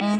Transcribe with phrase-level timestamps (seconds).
[0.00, 0.16] Bonsoir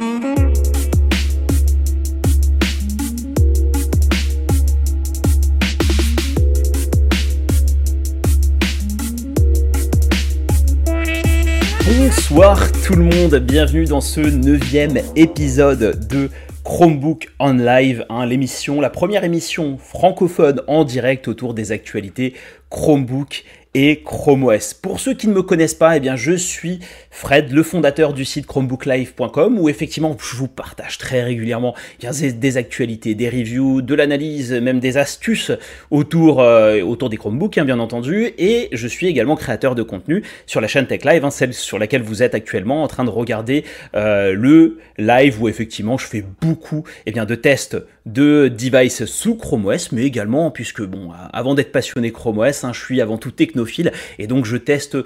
[12.85, 16.29] tout le monde, bienvenue dans ce neuvième épisode de
[16.63, 22.35] Chromebook on Live, hein, l'émission, la première émission francophone en direct autour des actualités
[22.69, 23.45] Chromebook
[23.75, 24.75] et Chrome OS.
[24.75, 28.25] Pour ceux qui ne me connaissent pas, eh bien, je suis Fred, le fondateur du
[28.25, 34.53] site chromebooklive.com où effectivement je vous partage très régulièrement des actualités, des reviews, de l'analyse,
[34.53, 35.51] même des astuces
[35.91, 38.31] autour, euh, autour des Chromebooks, hein, bien entendu.
[38.39, 41.79] Et je suis également créateur de contenu sur la chaîne Tech Live, hein, celle sur
[41.79, 43.65] laquelle vous êtes actuellement en train de regarder
[43.97, 49.37] euh, le live où effectivement je fais beaucoup eh bien, de tests de devices sous
[49.37, 53.19] Chrome OS, mais également, puisque bon, avant d'être passionné Chrome OS, hein, je suis avant
[53.19, 54.97] tout technophile, et donc je teste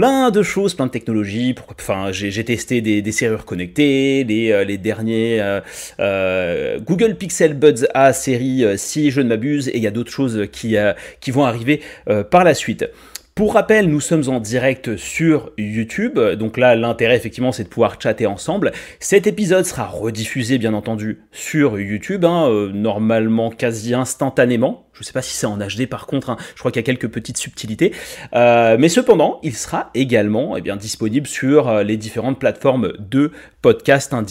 [0.00, 1.54] plein de choses, plein de technologies.
[1.78, 5.60] Enfin, j'ai testé des, serrures connectées, les, euh, les derniers euh,
[6.00, 10.10] euh, Google Pixel Buds A série, si je ne m'abuse, et il y a d'autres
[10.10, 10.76] choses qui,
[11.20, 11.82] qui vont arriver
[12.30, 12.86] par la suite.
[13.34, 18.00] Pour rappel, nous sommes en direct sur YouTube, donc là l'intérêt effectivement c'est de pouvoir
[18.00, 18.72] chatter ensemble.
[19.00, 25.12] Cet épisode sera rediffusé bien entendu sur YouTube, hein, normalement quasi instantanément, je ne sais
[25.14, 26.36] pas si c'est en HD par contre, hein.
[26.54, 27.94] je crois qu'il y a quelques petites subtilités.
[28.34, 33.32] Euh, mais cependant, il sera également eh bien, disponible sur euh, les différentes plateformes de
[33.62, 34.22] podcast hein,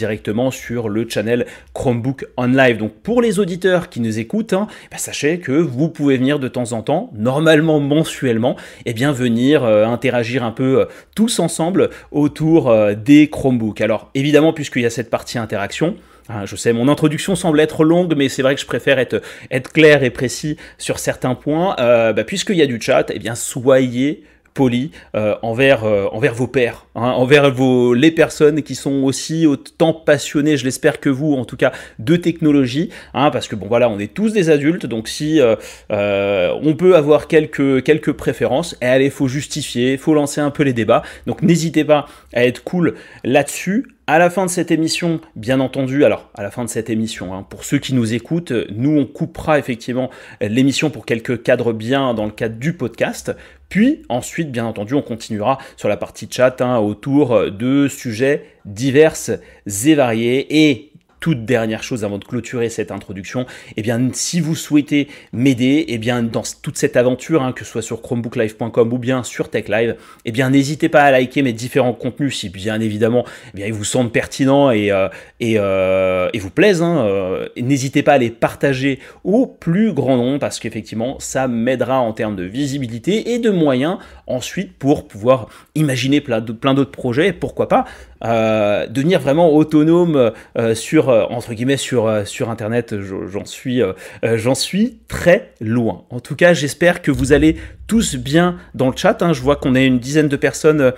[0.51, 2.77] sur le channel Chromebook On Live.
[2.77, 6.47] Donc pour les auditeurs qui nous écoutent, hein, eh sachez que vous pouvez venir de
[6.47, 12.75] temps en temps, normalement mensuellement, eh bien venir euh, interagir un peu tous ensemble autour
[12.95, 13.81] des Chromebooks.
[13.81, 15.95] Alors évidemment, puisqu'il y a cette partie interaction,
[16.31, 19.19] ah, je sais, mon introduction semble être longue, mais c'est vrai que je préfère être,
[19.73, 21.75] clair et précis sur certains points.
[21.79, 26.35] Euh, bah, Puisqu'il y a du chat, eh bien, soyez poli euh, envers, euh, envers
[26.35, 31.09] vos pairs, hein, envers vos, les personnes qui sont aussi autant passionnées, je l'espère que
[31.09, 34.51] vous, en tout cas, de technologie, hein, parce que bon voilà, on est tous des
[34.51, 35.39] adultes, donc si
[35.89, 40.73] on peut avoir quelques, quelques préférences, et allez, faut justifier, faut lancer un peu les
[40.73, 43.87] débats, donc n'hésitez pas à être cool là-dessus.
[44.11, 47.35] À la fin de cette émission, bien entendu, alors à la fin de cette émission,
[47.35, 50.09] hein, pour ceux qui nous écoutent, nous on coupera effectivement
[50.41, 53.31] l'émission pour quelques cadres bien dans le cadre du podcast.
[53.69, 59.13] Puis ensuite, bien entendu, on continuera sur la partie chat hein, autour de sujets divers
[59.67, 60.69] et variés.
[60.69, 60.88] Et
[61.19, 63.45] toute dernière chose avant de clôturer cette introduction,
[63.77, 68.01] eh si vous souhaitez m'aider, eh dans toute cette aventure, hein, que ce soit sur
[68.01, 72.79] chromebooklive.com ou bien sur TechLive, eh n'hésitez pas à liker mes différents contenus si bien
[72.79, 75.07] évidemment, bien, ils vous semblent pertinents et, euh,
[75.41, 76.81] euh, et, vous plaisent.
[76.81, 81.99] Hein, euh, n'hésitez pas à les partager au plus grand nombre parce qu'effectivement, ça m'aidera
[81.99, 83.97] en termes de visibilité et de moyens
[84.27, 87.85] ensuite pour pouvoir imaginer plein d'autres projets, pourquoi pas
[88.25, 93.81] euh, devenir vraiment autonome euh, sur euh, entre guillemets sur sur internet j'en suis
[94.21, 97.55] j'en suis très loin en tout cas j'espère que vous allez
[97.87, 99.31] tous bien dans le chat hein.
[99.31, 100.91] je vois qu'on est une dizaine de personnes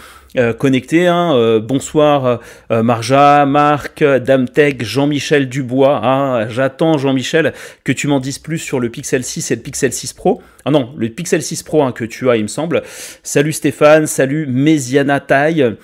[0.58, 1.60] connectées hein.
[1.60, 2.40] bonsoir
[2.70, 6.50] Marja Marc Damtech Jean-Michel Dubois hein.
[6.50, 10.14] j'attends Jean-Michel que tu m'en dises plus sur le Pixel 6 et le Pixel 6
[10.14, 12.82] Pro ah non le Pixel 6 Pro que tu as il me semble
[13.22, 15.76] salut Stéphane salut Méziana Taille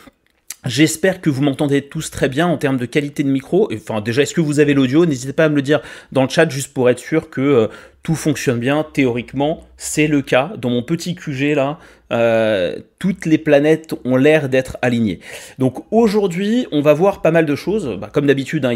[0.67, 3.69] J'espère que vous m'entendez tous très bien en termes de qualité de micro.
[3.73, 5.05] Enfin, déjà, est-ce que vous avez l'audio?
[5.05, 7.67] N'hésitez pas à me le dire dans le chat juste pour être sûr que euh,
[8.03, 8.85] tout fonctionne bien.
[8.91, 10.51] Théoriquement, c'est le cas.
[10.57, 11.79] Dans mon petit QG là,
[12.11, 15.19] euh, toutes les planètes ont l'air d'être alignées.
[15.57, 17.97] Donc aujourd'hui, on va voir pas mal de choses.
[17.99, 18.75] Bah, comme d'habitude, hein,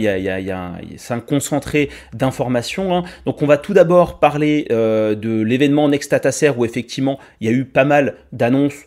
[0.96, 2.96] c'est un concentré d'informations.
[2.96, 3.04] Hein.
[3.26, 6.16] Donc on va tout d'abord parler euh, de l'événement Next
[6.56, 8.86] où effectivement il y a eu pas mal d'annonces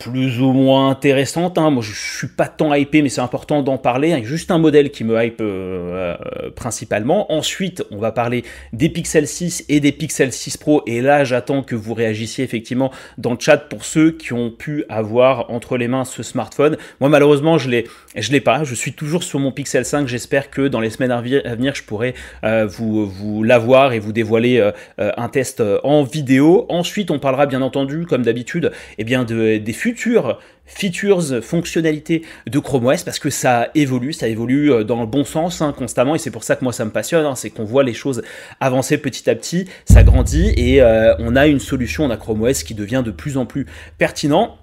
[0.00, 1.58] plus ou moins intéressante.
[1.58, 1.70] Hein.
[1.70, 4.24] Moi, je suis pas tant hypé, mais c'est important d'en parler.
[4.24, 7.32] juste un modèle qui me hype euh, euh, principalement.
[7.32, 10.82] Ensuite, on va parler des Pixel 6 et des Pixel 6 Pro.
[10.86, 14.84] Et là, j'attends que vous réagissiez effectivement dans le chat pour ceux qui ont pu
[14.88, 16.78] avoir entre les mains ce smartphone.
[17.00, 17.84] Moi, malheureusement, je l'ai,
[18.16, 18.64] je l'ai pas.
[18.64, 20.08] Je suis toujours sur mon Pixel 5.
[20.08, 24.12] J'espère que dans les semaines à venir, je pourrai euh, vous, vous l'avoir et vous
[24.12, 26.64] dévoiler un test en vidéo.
[26.70, 32.58] Ensuite, on parlera bien entendu, comme d'habitude, eh bien de, des futures features, fonctionnalités de
[32.60, 36.14] Chrome OS parce que ça évolue, ça évolue euh, dans le bon sens hein, constamment
[36.14, 38.22] et c'est pour ça que moi ça me passionne, hein, c'est qu'on voit les choses
[38.60, 42.42] avancer petit à petit, ça grandit et euh, on a une solution, on a Chrome
[42.42, 43.66] OS qui devient de plus en plus
[43.98, 44.58] pertinent.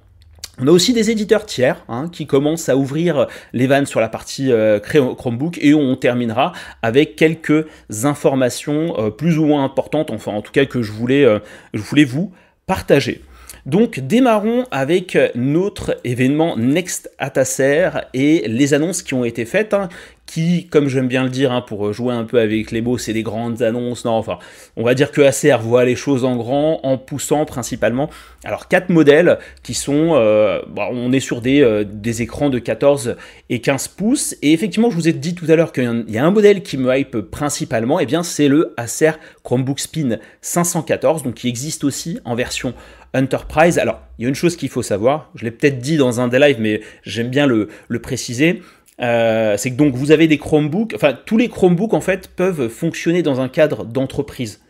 [0.60, 4.08] On a aussi des éditeurs tiers hein, qui commencent à ouvrir les vannes sur la
[4.08, 7.68] partie euh, Chromebook et on terminera avec quelques
[8.06, 11.28] informations plus ou moins importantes, enfin en tout cas que je voulais,
[11.74, 12.32] je voulais vous
[12.66, 13.22] partager.
[13.68, 19.90] Donc démarrons avec notre événement Next Atasser et les annonces qui ont été faites, hein,
[20.28, 23.14] qui, comme j'aime bien le dire, hein, pour jouer un peu avec les mots, c'est
[23.14, 24.06] des grandes annonces.
[24.06, 24.38] Non, enfin,
[24.76, 28.10] on va dire que Acer voit les choses en grand, en poussant principalement.
[28.44, 33.16] Alors, quatre modèles qui sont, euh, on est sur des, euh, des, écrans de 14
[33.50, 34.36] et 15 pouces.
[34.42, 36.78] Et effectivement, je vous ai dit tout à l'heure qu'il y a un modèle qui
[36.78, 39.12] me hype principalement, et eh bien c'est le Acer
[39.44, 42.74] Chromebook Spin 514, donc qui existe aussi en version
[43.14, 43.80] Enterprise.
[43.80, 46.28] Alors, il y a une chose qu'il faut savoir, je l'ai peut-être dit dans un
[46.28, 48.62] des lives, mais j'aime bien le, le préciser.
[49.02, 52.68] Euh, c'est que donc vous avez des Chromebooks, enfin tous les Chromebooks en fait peuvent
[52.68, 54.62] fonctionner dans un cadre d'entreprise.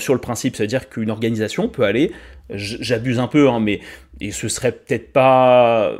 [0.00, 2.10] sur le principe, c'est-à-dire qu'une organisation peut aller,
[2.52, 3.80] j'abuse un peu, hein, mais
[4.20, 5.92] et ce serait peut-être pas,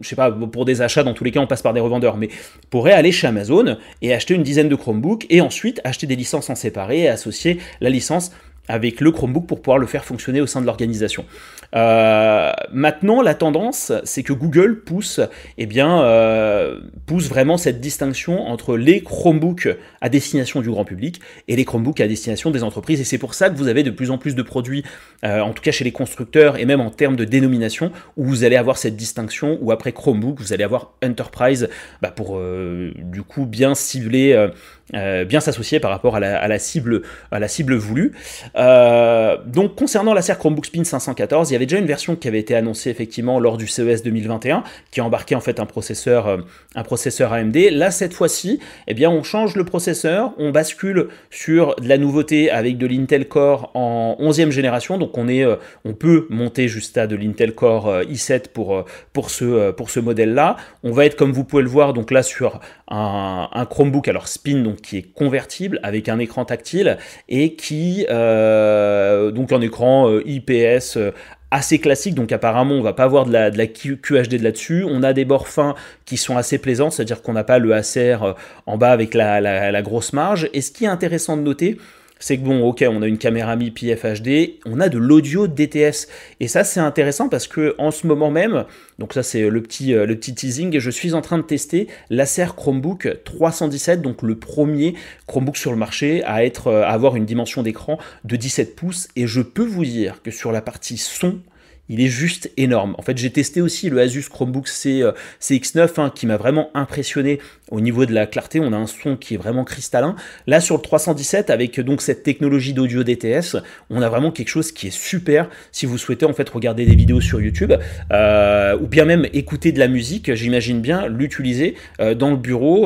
[0.00, 2.16] je sais pas, pour des achats, dans tous les cas, on passe par des revendeurs,
[2.16, 2.28] mais
[2.70, 6.48] pourrait aller chez Amazon et acheter une dizaine de Chromebooks et ensuite acheter des licences
[6.48, 8.30] en séparé et associer la licence
[8.68, 11.24] avec le Chromebook pour pouvoir le faire fonctionner au sein de l'organisation.
[11.74, 15.20] Euh, maintenant, la tendance, c'est que Google pousse,
[15.58, 19.68] eh bien, euh, pousse vraiment cette distinction entre les Chromebooks
[20.00, 23.00] à destination du grand public et les Chromebooks à destination des entreprises.
[23.00, 24.84] Et c'est pour ça que vous avez de plus en plus de produits,
[25.24, 28.44] euh, en tout cas chez les constructeurs et même en termes de dénomination, où vous
[28.44, 31.68] allez avoir cette distinction, où après Chromebook, vous allez avoir Enterprise
[32.00, 34.48] bah, pour du coup bien cibler
[34.92, 38.12] bien s'associer par rapport à la, cible, à la cible voulue.
[38.54, 42.38] Donc concernant la serre Chromebook Spin 514, il y avait déjà une version qui avait
[42.38, 46.38] été annoncée effectivement lors du CES 2021, qui embarquait en fait un processeur, euh,
[46.74, 47.56] AMD.
[47.70, 52.50] Là cette fois-ci, eh bien on change le processeur, on bascule sur de la nouveauté
[52.50, 55.44] avec de l'Intel Core en 11e génération, donc on, est,
[55.84, 60.56] on peut monter jusqu'à de l'Intel Core i7 pour, pour ce, pour ce modèle-là.
[60.82, 62.60] On va être comme vous pouvez le voir donc là sur
[62.92, 66.98] un, Chromebook alors Spin donc qui est convertible avec un écran tactile
[67.28, 71.10] et qui euh, donc un écran euh, IPS euh,
[71.50, 74.84] assez classique, donc apparemment on va pas avoir de la, de la QHD de là-dessus.
[74.88, 75.74] On a des bords fins
[76.06, 78.34] qui sont assez plaisants, c'est-à-dire qu'on n'a pas le ACR
[78.66, 80.48] en bas avec la, la, grosse marge.
[80.54, 81.76] Et ce qui est intéressant de noter,
[82.22, 86.06] c'est que bon, ok, on a une caméra MIPI FHD, on a de l'audio DTS.
[86.38, 88.64] Et ça, c'est intéressant parce que en ce moment même,
[89.00, 91.88] donc ça, c'est le petit, euh, le petit teasing, je suis en train de tester
[92.10, 94.94] l'Acer Chromebook 317, donc le premier
[95.26, 99.08] Chromebook sur le marché à, euh, à avoir une dimension d'écran de 17 pouces.
[99.16, 101.40] Et je peux vous dire que sur la partie son,
[101.88, 102.94] il est juste énorme.
[102.96, 105.12] En fait, j'ai testé aussi le Asus Chromebook C, euh,
[105.42, 107.38] CX9 hein, qui m'a vraiment impressionné
[107.70, 108.60] au niveau de la clarté.
[108.60, 110.16] On a un son qui est vraiment cristallin.
[110.46, 113.56] Là, sur le 317, avec donc cette technologie d'audio DTS,
[113.90, 115.50] on a vraiment quelque chose qui est super.
[115.70, 117.74] Si vous souhaitez en fait regarder des vidéos sur YouTube
[118.12, 122.82] euh, ou bien même écouter de la musique, j'imagine bien l'utiliser euh, dans le bureau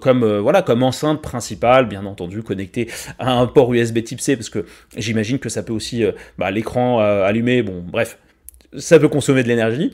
[0.00, 2.88] comme voilà comme enceinte principale, bien entendu connecté
[3.18, 4.64] à un port USB Type C parce que
[4.96, 6.04] j'imagine que ça peut aussi
[6.38, 7.62] bah, l'écran allumé.
[7.62, 8.05] Bon, bref
[8.76, 9.92] ça peut consommer de l'énergie.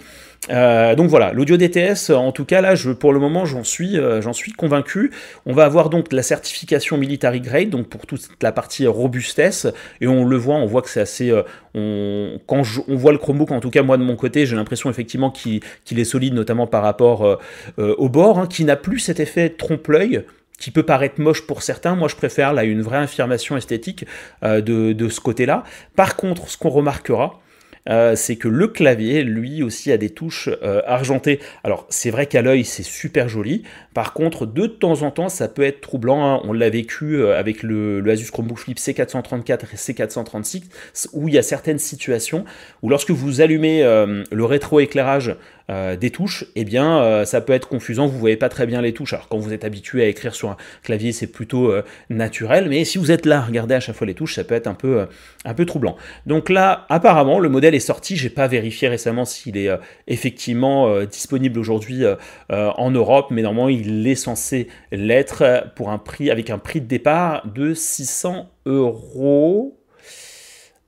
[0.50, 4.20] Euh, donc voilà, l'audio DTS, en tout cas là, pour le moment, j'en suis, euh,
[4.20, 5.12] j'en suis convaincu.
[5.46, 9.69] On va avoir donc la certification military grade, donc pour toute la partie robustesse,
[10.00, 11.30] et on le voit, on voit que c'est assez.
[11.30, 14.90] Euh, quand on voit le Chromebook, en tout cas moi de mon côté, j'ai l'impression
[14.90, 17.38] effectivement qu'il est solide, notamment par rapport
[17.78, 20.25] au bord, hein, qui n'a plus cet effet trompe-l'œil
[20.58, 21.96] qui peut paraître moche pour certains.
[21.96, 24.04] Moi, je préfère là une vraie affirmation esthétique
[24.42, 25.64] de, ce côté-là.
[25.96, 27.40] Par contre, ce qu'on remarquera,
[27.88, 31.40] euh, c'est que le clavier, lui aussi, a des touches euh, argentées.
[31.64, 33.64] Alors, c'est vrai qu'à l'œil, c'est super joli.
[33.95, 36.25] Par contre, de temps en temps, ça peut être troublant.
[36.25, 36.40] Hein.
[36.45, 41.38] On l'a vécu euh, avec le, Asus Chromebook Flip C434 et C436, où il y
[41.38, 42.45] a certaines situations
[42.83, 45.37] où lorsque vous allumez le rétroéclairage
[45.71, 48.83] euh, des touches, eh bien, euh, ça peut être confusant, vous voyez pas très bien
[48.83, 49.12] les touches.
[49.12, 52.85] Alors, quand vous êtes habitué à écrire sur un clavier, c'est plutôt euh, naturel, mais
[52.85, 55.07] si vous êtes là, regardez à chaque fois les touches, ça peut être un peu,
[55.45, 55.97] un peu troublant.
[56.26, 59.71] Donc là, apparemment, le modèle est sorti, j'ai pas vérifié récemment s'il est
[60.07, 62.04] effectivement disponible aujourd'hui
[62.49, 66.87] en Europe, mais normalement, il est censé l'être pour un prix, avec un prix de
[66.87, 69.81] départ de 600 euros.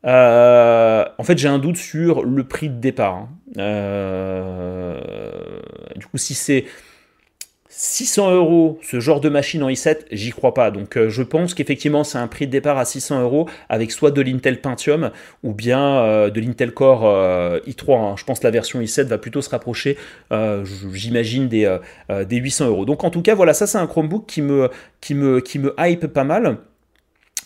[0.04, 3.14] Euh, en fait, j'ai un doute sur le prix de départ.
[3.14, 3.28] Hein.
[3.58, 5.00] Euh,
[5.96, 6.66] du coup, si c'est
[7.70, 10.70] 600 euros, ce genre de machine en i7, j'y crois pas.
[10.70, 14.12] Donc euh, je pense qu'effectivement c'est un prix de départ à 600 euros avec soit
[14.12, 15.10] de l'Intel Pentium
[15.42, 17.02] ou bien de l'Intel Core
[17.66, 17.98] i3.
[17.98, 18.14] Hein.
[18.16, 19.96] Je pense que la version i7 va plutôt se rapprocher,
[20.92, 21.78] j'imagine, des,
[22.28, 22.84] des 800 euros.
[22.84, 24.42] Donc en tout cas, voilà, ça c'est un Chromebook qui
[25.00, 26.58] qui me hype pas mal.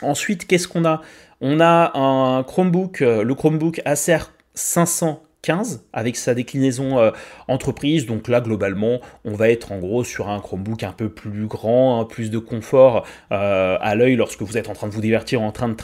[0.03, 1.01] Ensuite, qu'est-ce qu'on a?
[1.41, 4.19] On a un Chromebook, euh, le Chromebook Acer
[4.55, 7.11] 514 15 avec sa déclinaison euh,
[7.47, 8.07] entreprise.
[8.07, 12.01] Donc là, globalement, on va être en gros sur un Chromebook un peu plus grand,
[12.01, 15.41] hein, plus de confort euh, à l'œil lorsque vous êtes en train de vous divertir,
[15.41, 15.77] en train de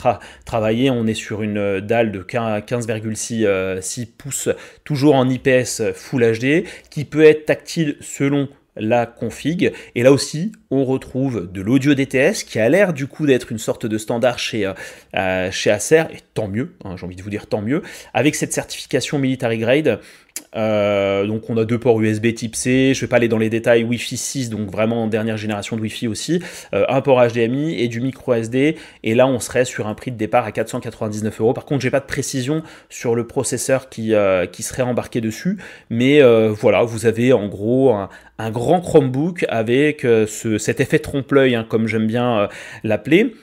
[0.44, 0.90] travailler.
[0.90, 4.48] On est sur une dalle de 15,6 pouces,
[4.84, 9.72] toujours en IPS Full HD, qui peut être tactile selon la config.
[9.94, 13.58] Et là aussi, on retrouve de l'audio DTS qui a l'air du coup d'être une
[13.58, 14.72] sorte de standard chez,
[15.16, 18.34] euh, chez Acer, et tant mieux, hein, j'ai envie de vous dire tant mieux, avec
[18.34, 20.00] cette certification Military Grade
[20.56, 23.50] euh, donc on a deux ports USB type C, je vais pas aller dans les
[23.50, 26.42] détails, Wi-Fi 6, donc vraiment dernière génération de Wi-Fi aussi,
[26.74, 30.10] euh, un port HDMI et du micro SD, et là on serait sur un prix
[30.10, 31.52] de départ à 499 euros.
[31.52, 35.58] Par contre j'ai pas de précision sur le processeur qui, euh, qui serait embarqué dessus,
[35.90, 36.20] mais
[36.50, 41.86] voilà, vous avez en gros un, grand Chromebook avec ce, cet effet trompe-l'œil, hein, comme
[41.86, 42.48] j'aime bien
[42.82, 43.34] l'appeler.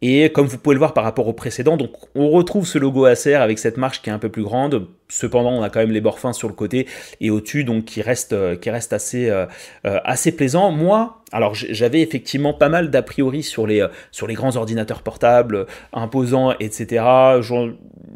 [0.00, 3.04] Et comme vous pouvez le voir par rapport au précédent, donc on retrouve ce logo
[3.04, 4.86] Acer avec cette marche qui est un peu plus grande.
[5.10, 6.86] Cependant, on a quand même les bords fins sur le côté
[7.22, 9.46] et au-dessus, donc qui reste, euh, qui reste assez, euh,
[9.86, 10.70] euh, assez plaisant.
[10.70, 15.66] Moi, alors j'avais effectivement pas mal d'a priori sur les, sur les grands ordinateurs portables,
[15.94, 17.04] imposants, etc.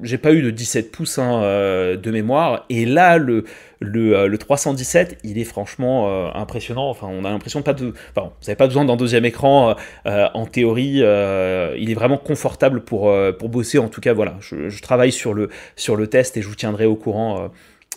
[0.03, 2.65] J'ai pas eu de 17 pouces hein, de mémoire.
[2.71, 3.45] Et là, le,
[3.81, 6.89] le, 317, il est franchement impressionnant.
[6.89, 7.93] Enfin, on a l'impression pas de.
[8.17, 9.77] Enfin, vous n'avez pas besoin d'un deuxième écran.
[10.07, 13.79] en théorie, il est vraiment confortable pour, pour bosser.
[13.79, 16.55] En tout cas, voilà, je, je, travaille sur le, sur le test et je vous
[16.55, 17.49] tiendrai au courant euh,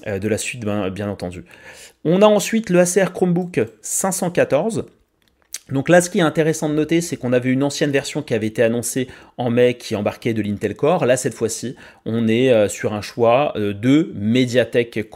[0.08, 1.46] euh, de la suite, ben, bien, entendu.
[2.04, 4.86] On a ensuite le Acer Chromebook 514.
[5.72, 8.36] Donc là, ce qui est intéressant de noter, c'est qu'on avait une ancienne version qui
[8.36, 11.06] avait été annoncée en mai qui embarquait de l'Intel Core.
[11.06, 11.76] Là, cette fois-ci,
[12.06, 15.10] on est euh, sur un choix de Mediatek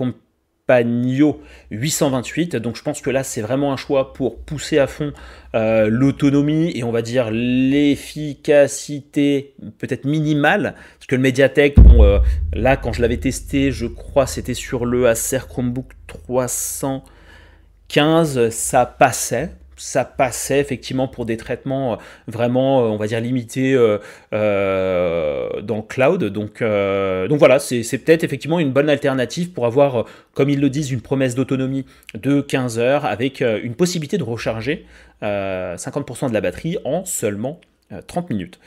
[0.70, 2.56] Pagno 828.
[2.58, 5.14] Donc je pense que là c'est vraiment un choix pour pousser à fond
[5.56, 10.76] euh, l'autonomie et on va dire l'efficacité peut-être minimale.
[11.00, 12.20] Parce que le Mediatek, euh,
[12.54, 19.50] là quand je l'avais testé, je crois c'était sur le Acer Chromebook 315, ça passait
[19.80, 21.96] ça passait effectivement pour des traitements euh,
[22.28, 26.26] vraiment, euh, on va dire, limités euh, dans le cloud.
[26.26, 30.92] Donc, donc voilà, c'est peut-être effectivement une bonne alternative pour avoir, comme ils le disent,
[30.92, 34.86] une promesse d'autonomie de 15 heures avec une possibilité de recharger
[35.22, 37.60] 50% de la batterie en seulement
[38.08, 38.60] 30 minutes.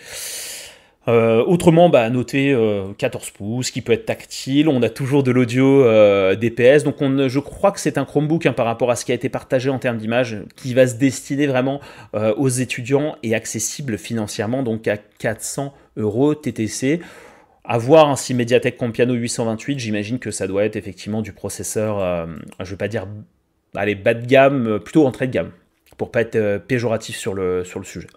[1.09, 2.57] Euh, autrement, bah, noter
[2.97, 4.69] 14 euh, pouces, qui peut être tactile.
[4.69, 6.85] On a toujours de l'audio euh, DPS.
[6.85, 9.15] Donc, on, je crois que c'est un Chromebook hein, par rapport à ce qui a
[9.15, 11.81] été partagé en termes d'image, qui va se destiner vraiment
[12.37, 17.01] aux étudiants et accessible financièrement, donc à 400 euros TTC.
[17.65, 22.29] À voir hein, si Mediatek Compiano 828, j'imagine que ça doit être effectivement du processeur,
[22.61, 23.07] je vais pas dire,
[23.75, 25.51] allez, bas de gamme, plutôt entrée de gamme,
[25.97, 28.09] pour pas être péjoratif sur le sujet.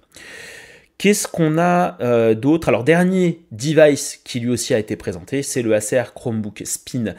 [0.97, 2.69] Qu'est-ce qu'on a euh, d'autre?
[2.69, 7.15] Alors, dernier device qui lui aussi a été présenté, c'est le Acer Chromebook Spin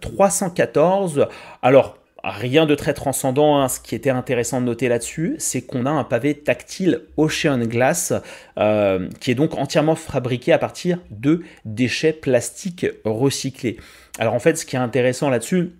[0.00, 1.18] 314.
[1.18, 1.24] Euh,
[1.60, 3.60] Alors, rien de très transcendant.
[3.60, 3.68] Hein.
[3.68, 8.12] Ce qui était intéressant de noter là-dessus, c'est qu'on a un pavé tactile Ocean Glass
[8.58, 13.78] euh, qui est donc entièrement fabriqué à partir de déchets plastiques recyclés.
[14.20, 15.72] Alors, en fait, ce qui est intéressant là-dessus,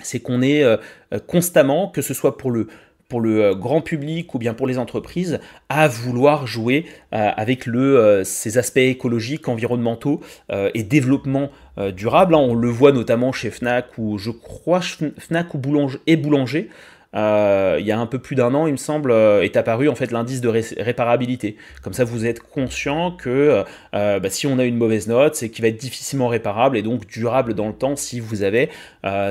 [0.00, 0.64] c'est qu'on est
[1.26, 2.66] constamment, que ce soit pour le
[3.12, 5.38] pour le euh, grand public ou bien pour les entreprises
[5.68, 10.22] à vouloir jouer euh, avec le, euh, ces aspects écologiques, environnementaux
[10.74, 11.50] et développement
[11.94, 12.34] durable.
[12.34, 12.38] Hein.
[12.38, 16.70] On le voit notamment chez Fnac ou je crois Fnac ou Boulanger et Boulanger
[17.14, 19.88] euh, il y a un peu plus d'un an, il me semble, euh, est apparu
[19.88, 21.56] en fait l'indice de réparabilité.
[21.82, 23.64] Comme ça, vous êtes conscient que
[23.94, 26.82] euh, bah, si on a une mauvaise note, c'est qu'il va être difficilement réparable et
[26.82, 28.70] donc durable dans le temps si vous avez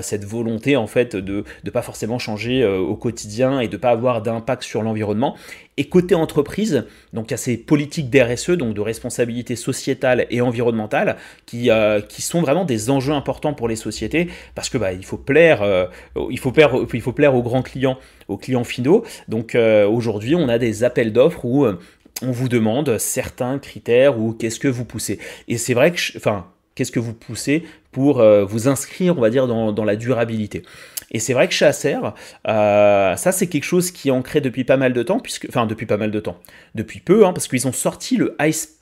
[0.02, 3.92] cette volonté en fait de ne pas forcément changer au quotidien et de ne pas
[3.92, 5.36] avoir d'impact sur l'environnement.
[5.82, 11.72] Et côté entreprise, donc a ces politiques d'RSE, donc de responsabilité sociétale et environnementale, qui,
[12.08, 15.90] qui sont vraiment des enjeux importants pour les sociétés, parce que bah, il faut plaire,
[16.30, 17.98] il faut plaire, il faut plaire aux grands clients,
[18.28, 19.04] aux clients finaux.
[19.28, 21.80] Donc euh, aujourd'hui, on a des appels d'offres où euh,
[22.22, 25.20] on vous demande certains critères ou qu'est-ce que vous poussez.
[25.48, 26.46] Et c'est vrai que, enfin,
[26.82, 30.64] qu'est-ce que vous poussez pour euh, vous inscrire, on va dire, dans, la durabilité.
[31.12, 32.00] Et c'est vrai que chez Acer,
[32.44, 35.86] ça c'est quelque chose qui est ancré depuis pas mal de temps, puisque, enfin depuis
[35.86, 36.40] pas mal de temps,
[36.74, 38.80] depuis peu, hein, parce qu'ils ont sorti le Ice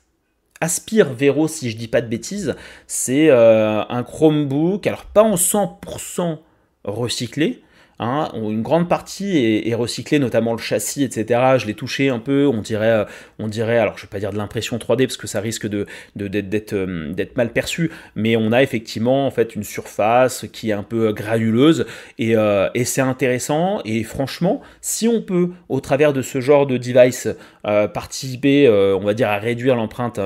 [0.62, 2.54] Aspire Vero, si je dis pas de bêtises,
[2.86, 6.38] c'est un Chromebook, alors pas en 100%
[6.84, 7.62] recyclé,
[8.02, 8.30] Hein.
[8.34, 11.58] Une grande partie est, recyclée, notamment le châssis, etc.
[11.58, 13.04] Je l'ai touché un peu, on dirait,
[13.38, 15.66] on dirait, alors je ne vais pas dire de l'impression 3D parce que ça risque
[15.66, 20.82] de, d'être, mal perçu, mais on a effectivement en fait une surface qui est un
[20.82, 21.84] peu granuleuse
[22.18, 22.34] et,
[22.74, 23.82] et c'est intéressant.
[23.84, 27.28] Et franchement, si on peut, au travers de ce genre de device,
[27.62, 30.18] participer, on va dire, à réduire l'empreinte,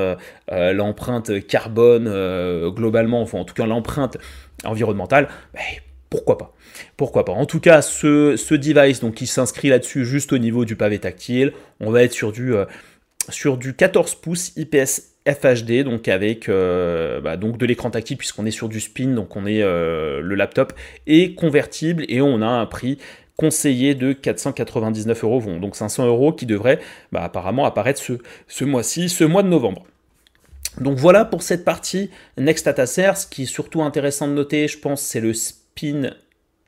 [0.49, 2.05] l'empreinte carbone
[2.71, 4.17] globalement, enfin en tout cas l'empreinte
[4.65, 5.61] environnementale, ben,
[6.15, 6.55] pourquoi pas
[6.97, 7.33] pourquoi pas.
[7.33, 10.99] En tout cas, ce, ce device donc, qui s'inscrit là-dessus juste au niveau du pavé
[10.99, 12.67] tactile, on va être sur du, euh,
[13.29, 18.47] sur du 14 pouces IPS FHD, donc avec euh, bah, donc de l'écran tactile puisqu'on
[18.47, 20.73] est sur du spin, donc on est euh, le laptop
[21.07, 22.99] est convertible et on a un prix
[23.37, 26.79] conseillé de 499 euros, donc 500 euros qui devrait
[27.11, 28.13] bah, apparemment apparaître ce,
[28.47, 29.85] ce mois-ci, ce mois de novembre.
[30.81, 34.79] Donc voilà pour cette partie Next Data Ce qui est surtout intéressant de noter, je
[34.79, 35.64] pense, c'est le spin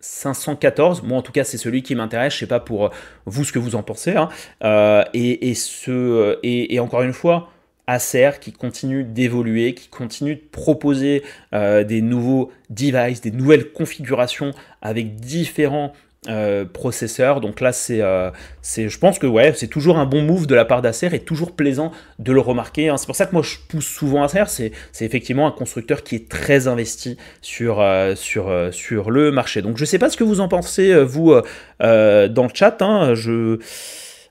[0.01, 1.03] 514.
[1.03, 2.35] Moi, en tout cas, c'est celui qui m'intéresse.
[2.35, 2.91] Je sais pas pour
[3.25, 4.17] vous ce que vous en pensez.
[4.17, 4.29] Hein.
[4.65, 7.51] Euh, et, encore une fois,
[7.89, 11.23] Acer qui continue d'évoluer, qui continue de proposer
[11.55, 14.51] euh, des nouveaux devices, des nouvelles configurations
[14.83, 15.93] avec différents
[16.29, 17.41] euh, processeur.
[17.41, 18.31] Donc là, c'est, euh,
[18.63, 21.21] c'est, je pense que ouais, c'est toujours un bon move de la part d'Acer et
[21.21, 22.89] toujours plaisant de le remarquer.
[22.89, 22.97] Hein.
[22.97, 24.45] C'est pour ça que moi je pousse souvent Acer.
[24.49, 29.63] C'est, c'est effectivement un constructeur qui est très investi sur, euh, sur, sur le marché.
[29.63, 31.35] Donc je sais pas ce que vous en pensez vous
[31.81, 32.83] dans le chat.
[32.83, 33.15] Hein.
[33.15, 33.59] Je,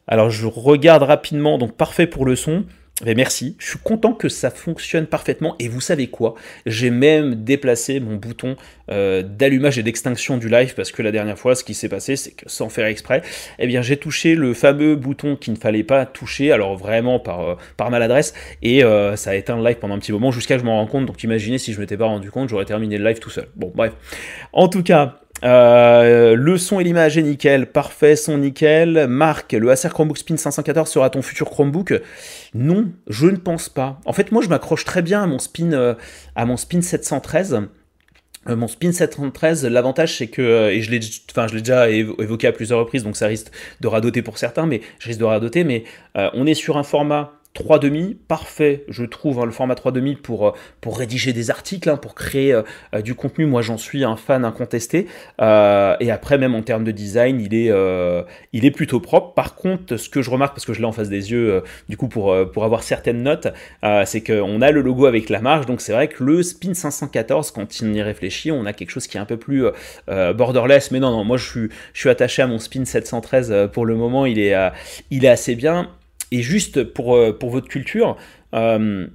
[0.07, 1.57] alors je regarde rapidement.
[1.57, 2.65] Donc parfait pour le son.
[3.03, 5.55] Mais merci, je suis content que ça fonctionne parfaitement.
[5.59, 6.35] Et vous savez quoi?
[6.65, 8.55] J'ai même déplacé mon bouton
[8.89, 12.15] euh, d'allumage et d'extinction du live parce que la dernière fois ce qui s'est passé
[12.15, 13.21] c'est que sans faire exprès,
[13.59, 17.41] eh bien j'ai touché le fameux bouton qu'il ne fallait pas toucher, alors vraiment par,
[17.41, 18.33] euh, par maladresse.
[18.61, 20.77] Et euh, ça a éteint le live pendant un petit moment jusqu'à que je m'en
[20.77, 21.05] rende compte.
[21.05, 23.47] Donc imaginez si je m'étais pas rendu compte j'aurais terminé le live tout seul.
[23.57, 23.91] Bon bref,
[24.53, 29.07] en tout cas euh, le son et l'image est nickel, parfait, son nickel.
[29.07, 31.93] Marc, le Acer Chromebook Spin 514 sera ton futur Chromebook
[32.53, 33.99] Non, je ne pense pas.
[34.05, 35.93] En fait, moi, je m'accroche très bien à mon Spin, euh,
[36.35, 37.61] à mon spin 713.
[38.47, 40.99] Euh, mon Spin 713, l'avantage c'est que, et je l'ai,
[41.31, 43.47] enfin, je l'ai déjà évoqué à plusieurs reprises, donc ça risque
[43.81, 47.33] de radoter pour certains, mais je risque de radoter, mais on est sur un format
[47.55, 51.95] 3,5, parfait, je trouve, hein, le format 3,5 pour, euh, pour rédiger des articles, hein,
[51.95, 53.45] pour créer euh, euh, du contenu.
[53.45, 55.07] Moi, j'en suis un fan incontesté.
[55.39, 57.71] et après, même en termes de design, il est,
[58.51, 59.33] il est plutôt propre.
[59.33, 61.97] Par contre, ce que je remarque, parce que je l'ai en face des yeux, du
[61.97, 63.47] coup, pour, pour avoir certaines notes,
[64.05, 65.65] c'est qu'on a le logo avec la marge.
[65.65, 69.07] Donc, c'est vrai que le Spin 514, quand on y réfléchit, on a quelque chose
[69.07, 69.65] qui est un peu plus
[70.07, 70.91] borderless.
[70.91, 73.96] Mais non, non, moi, je suis, je suis attaché à mon Spin 713 pour le
[73.96, 74.25] moment.
[74.25, 74.55] Il est,
[75.09, 75.89] il est assez bien.
[76.35, 78.17] Et juste pour, euh, pour votre culture,
[78.53, 79.07] euh,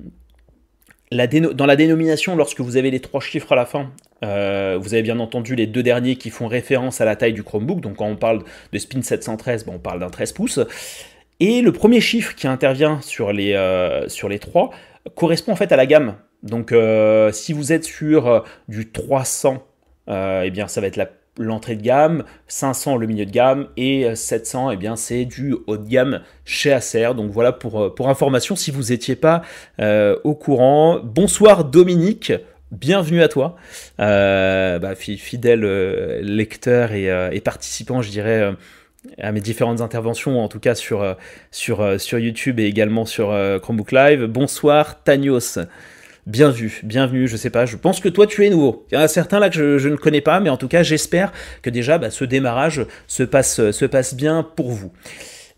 [1.12, 3.90] dans la dénomination, lorsque vous avez les trois chiffres à la fin,
[4.24, 7.42] euh, vous avez bien entendu les deux derniers qui font référence à la taille du
[7.42, 7.82] Chromebook.
[7.82, 10.60] Donc quand on parle de Spin 713, bon, on parle d'un 13 pouces.
[11.40, 13.52] Et le premier chiffre qui intervient sur les,
[14.08, 14.70] sur les trois
[15.14, 16.14] correspond en fait à la gamme.
[16.42, 16.74] Donc
[17.32, 19.62] si vous êtes sur du 300,
[20.08, 24.14] eh bien ça va être la l'entrée de gamme, 500 le milieu de gamme et
[24.14, 27.14] 700 et eh c'est du haut de gamme chez Acer.
[27.14, 29.42] Donc voilà pour, euh, information si vous n'étiez pas
[29.80, 31.00] euh, au courant.
[31.02, 32.32] Bonsoir Dominique.
[32.72, 33.56] Bienvenue à toi,
[33.98, 35.62] euh, bah, fidèle
[36.20, 38.54] lecteur et, participant, je dirais,
[39.18, 41.16] à mes différentes interventions, en tout cas sur,
[41.50, 44.26] sur, sur YouTube et également sur Chromebook Live.
[44.26, 45.58] Bonsoir Tanios.
[46.26, 48.86] Bien vu, bienvenue, je sais pas, je pense que toi tu es nouveau.
[48.90, 50.82] Il y en a certains là que je, ne connais pas, mais en tout cas
[50.82, 54.92] j'espère que déjà bah, ce démarrage se passe, se passe bien pour vous.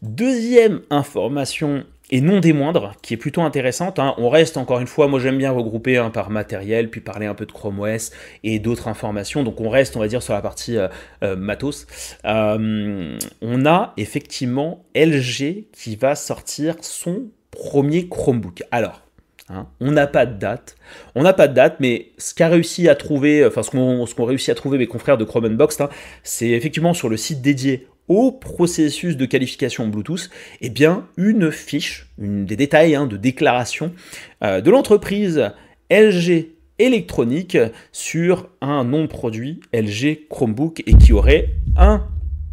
[0.02, 3.98] Deuxième information et non des moindres, qui est plutôt intéressante.
[3.98, 4.14] Hein.
[4.18, 7.34] On reste encore une fois, moi j'aime bien regrouper hein, par matériel, puis parler un
[7.34, 8.12] peu de Chrome OS
[8.44, 9.42] et d'autres informations.
[9.42, 10.88] Donc on reste, on va dire, sur la partie euh,
[11.24, 11.86] euh, matos.
[12.26, 18.62] Euh, on a effectivement LG qui va sortir son premier Chromebook.
[18.70, 19.00] Alors,
[19.48, 19.66] Hein.
[19.80, 20.76] on n'a pas de date.
[21.14, 24.54] On n'a pas de date, mais ce qu'a réussi à trouver, ce qu'ont réussi à
[24.54, 25.88] trouver mes confrères de Chrome Unboxed, hein,
[26.22, 32.08] c'est effectivement sur le site dédié au processus de qualification Bluetooth, eh bien une fiche,
[32.18, 33.92] des détails hein, de déclaration
[34.42, 35.50] euh, de l'entreprise
[35.90, 37.56] LG électronique
[37.92, 42.06] sur un de produit LG Chromebook et qui aurait un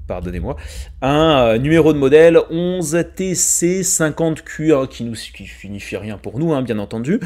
[0.10, 0.58] pardonnez-moi,
[1.02, 7.19] un euh, numéro de modèle 11TC50Q, qui ne signifie rien pour nous, hein, bien entendu.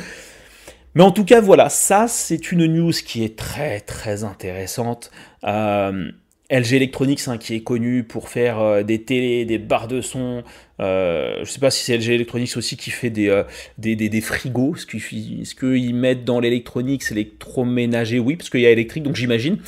[0.94, 5.10] Mais en tout cas, voilà, ça c'est une news qui est très très intéressante.
[5.46, 6.12] Euh,
[6.52, 10.44] LG Electronics, hein, qui est connu pour faire euh, des télés, des barres de son.
[10.78, 13.44] je ne sais pas si c'est LG Electronics aussi qui fait des,
[13.78, 14.76] des, des, frigos.
[14.76, 19.60] Est-ce qu'ils mettent dans l'électronique, électroménager Oui, parce qu'il y a électrique, donc j'imagine.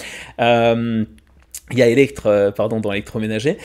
[1.71, 3.57] Il y a Electre, pardon, dans l'électroménager.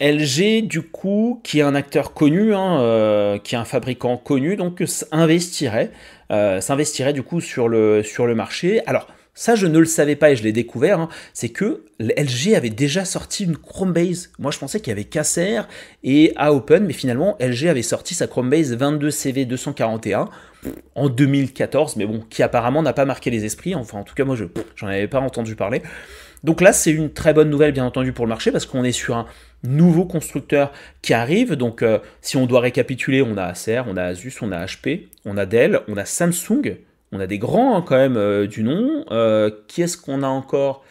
[0.00, 4.82] LG, du coup, qui est un acteur connu, hein, qui est un fabricant connu, donc
[5.12, 5.90] investirait,
[6.30, 8.80] s'investirait du coup sur le, sur le marché.
[8.86, 10.98] Alors, ça, je ne le savais pas et je l'ai découvert.
[10.98, 11.08] Hein.
[11.32, 14.32] c'est que LG avait déjà sorti une Chromebase.
[14.40, 15.60] Moi, je pensais qu'il y avait Casser
[16.02, 20.26] et Open, mais finalement, LG avait sorti sa Chromebase 22CV241
[20.96, 23.76] en 2014, mais bon, qui apparemment n'a pas marqué les esprits.
[23.76, 24.44] Enfin, en tout cas, moi, je
[24.74, 25.82] j'en avais pas entendu parler.
[26.44, 28.92] Donc là, c'est une très bonne nouvelle, bien entendu, pour le marché, parce qu'on est
[28.92, 29.26] sur un
[29.64, 30.72] nouveau constructeur
[31.02, 31.54] qui arrive.
[31.54, 35.08] Donc, euh, si on doit récapituler, on a Acer, on a Asus, on a HP,
[35.24, 36.76] on a Dell, on a Samsung,
[37.12, 39.04] on a des grands hein, quand même euh, du nom.
[39.10, 40.84] Euh, qui est-ce qu'on a encore?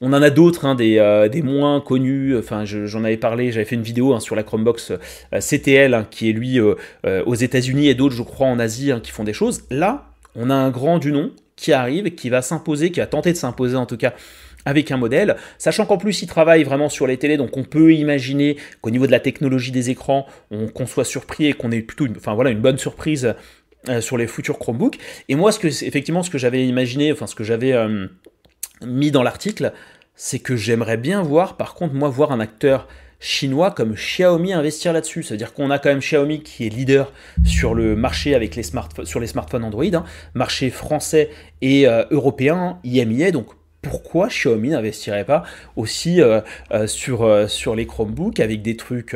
[0.00, 2.36] On en a d'autres, hein, euh, des, moins connus.
[2.38, 4.92] Enfin, j'en avais parlé, j'avais fait une vidéo hein, sur la Chromebox
[5.40, 9.32] CTL, qui est lui aux États-Unis et d'autres, je crois, en Asie, qui font des
[9.32, 9.64] choses.
[9.70, 13.32] Là, on a un grand du nom qui arrive, qui va s'imposer, qui a tenté
[13.32, 14.14] de s'imposer en tout cas
[14.64, 17.94] avec un modèle, sachant qu'en plus il travaille vraiment sur les télés, donc on peut
[17.94, 20.26] imaginer qu'au niveau de la technologie des écrans,
[20.74, 23.34] qu'on soit surpris et qu'on ait plutôt une, enfin, voilà, une bonne surprise
[23.88, 24.98] euh, sur les futurs Chromebooks.
[25.28, 28.08] Et moi, ce que, effectivement, ce que j'avais imaginé, enfin ce que j'avais euh,
[28.84, 29.72] mis dans l'article,
[30.14, 32.88] c'est que j'aimerais bien voir, par contre, moi, voir un acteur
[33.20, 35.22] chinois comme Xiaomi investir là-dessus.
[35.22, 37.12] C'est-à-dire qu'on a quand même Xiaomi qui est leader
[37.44, 40.04] sur le marché avec les smartphones, sur les smartphones Android, hein.
[40.34, 43.46] marché français et euh, européen, IMIA, donc
[43.82, 45.44] pourquoi Xiaomi n'investirait pas
[45.76, 46.20] aussi
[46.86, 49.14] sur, sur les Chromebooks avec des trucs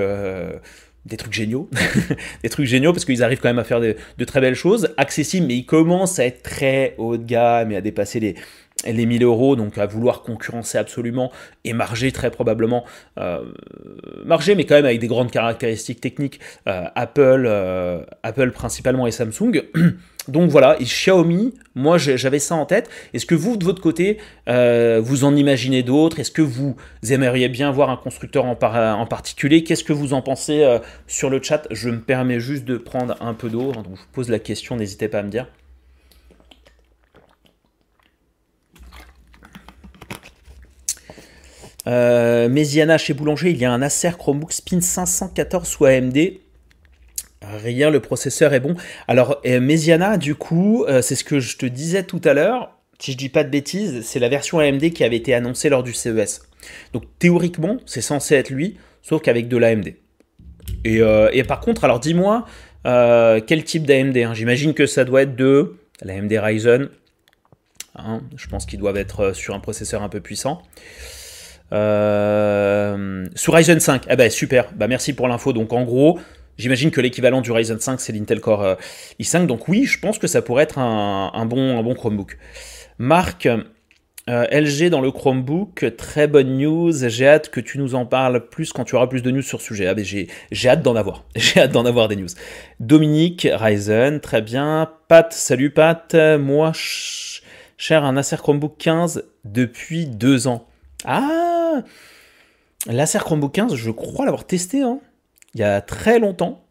[1.04, 1.68] des trucs géniaux,
[2.42, 5.46] des trucs géniaux parce qu'ils arrivent quand même à faire de, très belles choses, accessibles,
[5.46, 8.34] mais ils commencent à être très haut de gamme et à dépasser les,
[8.86, 11.30] les 1000 euros, donc à vouloir concurrencer absolument
[11.64, 12.84] et marger très probablement,
[13.18, 13.40] euh,
[14.24, 19.10] marger mais quand même avec des grandes caractéristiques techniques, euh, Apple, euh, Apple principalement et
[19.10, 19.62] Samsung.
[20.28, 22.88] Donc voilà, et Xiaomi, moi j'avais ça en tête.
[23.12, 26.20] Est-ce que vous, de votre côté, vous en imaginez d'autres?
[26.20, 26.76] Est-ce que vous
[27.10, 29.64] aimeriez bien voir un constructeur en, en particulier?
[29.64, 30.64] Qu'est-ce que vous en pensez
[31.08, 31.66] sur le chat?
[31.72, 34.38] Je me permets juste de prendre un peu d'eau, hein, donc je vous pose la
[34.38, 35.48] question, n'hésitez pas à me dire.
[41.86, 46.16] Euh, Méziana chez Boulanger, il y a un Acer Chromebook Spin 514 sous AMD
[47.42, 48.76] Rien, le processeur est bon.
[49.08, 52.78] Alors, euh, Mesiana, du coup, euh, c'est ce que je te disais tout à l'heure.
[53.00, 55.82] Si je dis pas de bêtises, c'est la version AMD qui avait été annoncée lors
[55.82, 56.42] du CES.
[56.92, 59.94] Donc, théoriquement, c'est censé être lui, sauf qu'avec de l'AMD.
[60.84, 62.46] Et, par contre, alors dis-moi,
[62.84, 64.34] quel type d'AMD hein?
[64.34, 66.90] J'imagine que ça doit être de l'AMD Ryzen.
[67.96, 70.62] Hein, je pense qu'ils doivent être sur un processeur un peu puissant.
[71.70, 75.52] Sur Ryzen 5, ah ben super, bah merci pour l'info.
[75.52, 76.18] Donc en gros,
[76.58, 78.74] J'imagine que l'équivalent du Ryzen 5, c'est l'Intel Core euh,
[79.20, 79.46] i5.
[79.46, 82.38] Donc oui, je pense que ça pourrait être un, bon, un bon Chromebook.
[82.98, 86.92] Marc, euh, LG dans le Chromebook, très bonne news.
[87.08, 89.60] J'ai hâte que tu nous en parles plus quand tu auras plus de news sur
[89.60, 89.86] ce sujet.
[89.86, 91.24] Ah, j'ai, hâte d'en avoir.
[91.36, 92.28] J'ai hâte d'en avoir des news.
[92.80, 94.90] Dominique, Ryzen, très bien.
[95.08, 96.14] Pat, salut Pat.
[96.38, 100.68] Moi, cher un Acer Chromebook 15 depuis deux ans.
[101.04, 101.82] Ah
[102.86, 104.82] L'Acer Chromebook 15, je crois l'avoir testé.
[104.82, 105.00] Hein
[105.54, 106.64] il y a très longtemps.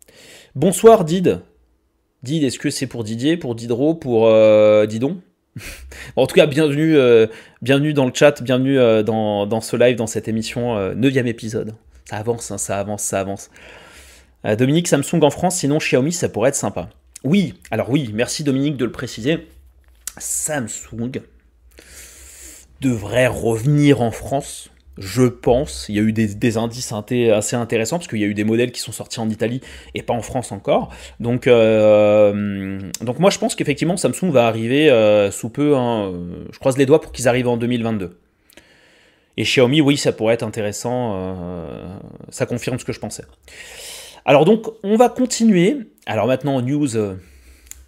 [0.55, 1.41] Bonsoir Did.
[2.23, 5.21] Did, est-ce que c'est pour Didier, pour Diderot, pour euh, Didon?
[6.15, 7.27] En tout cas, bienvenue, euh,
[7.61, 11.75] bienvenue dans le chat, bienvenue euh, dans, ce live, dans cette émission, 9 épisode.
[12.09, 13.49] Ça avance, hein, ça avance, ça avance.
[14.57, 16.89] Dominique, Samsung en France, sinon Xiaomi, ça pourrait être sympa.
[17.23, 19.47] Oui, alors oui, merci Dominique de le préciser.
[20.17, 21.21] Samsung
[22.81, 25.85] devrait revenir en France je pense.
[25.89, 28.71] Il y a eu des, indices assez intéressants parce qu'il y a eu des modèles
[28.71, 29.61] qui sont sortis en Italie
[29.95, 30.89] et pas en France encore.
[31.19, 32.79] Donc, euh,
[33.19, 35.75] moi je pense qu'effectivement Samsung va arriver euh, sous peu.
[35.75, 38.17] Hein, euh, je croise les doigts pour qu'ils arrivent en 2022.
[39.37, 41.33] Et Xiaomi, oui, ça pourrait être intéressant.
[42.29, 43.23] ça confirme ce que je pensais.
[44.25, 45.77] Alors donc, on va continuer.
[46.05, 46.97] Alors maintenant, news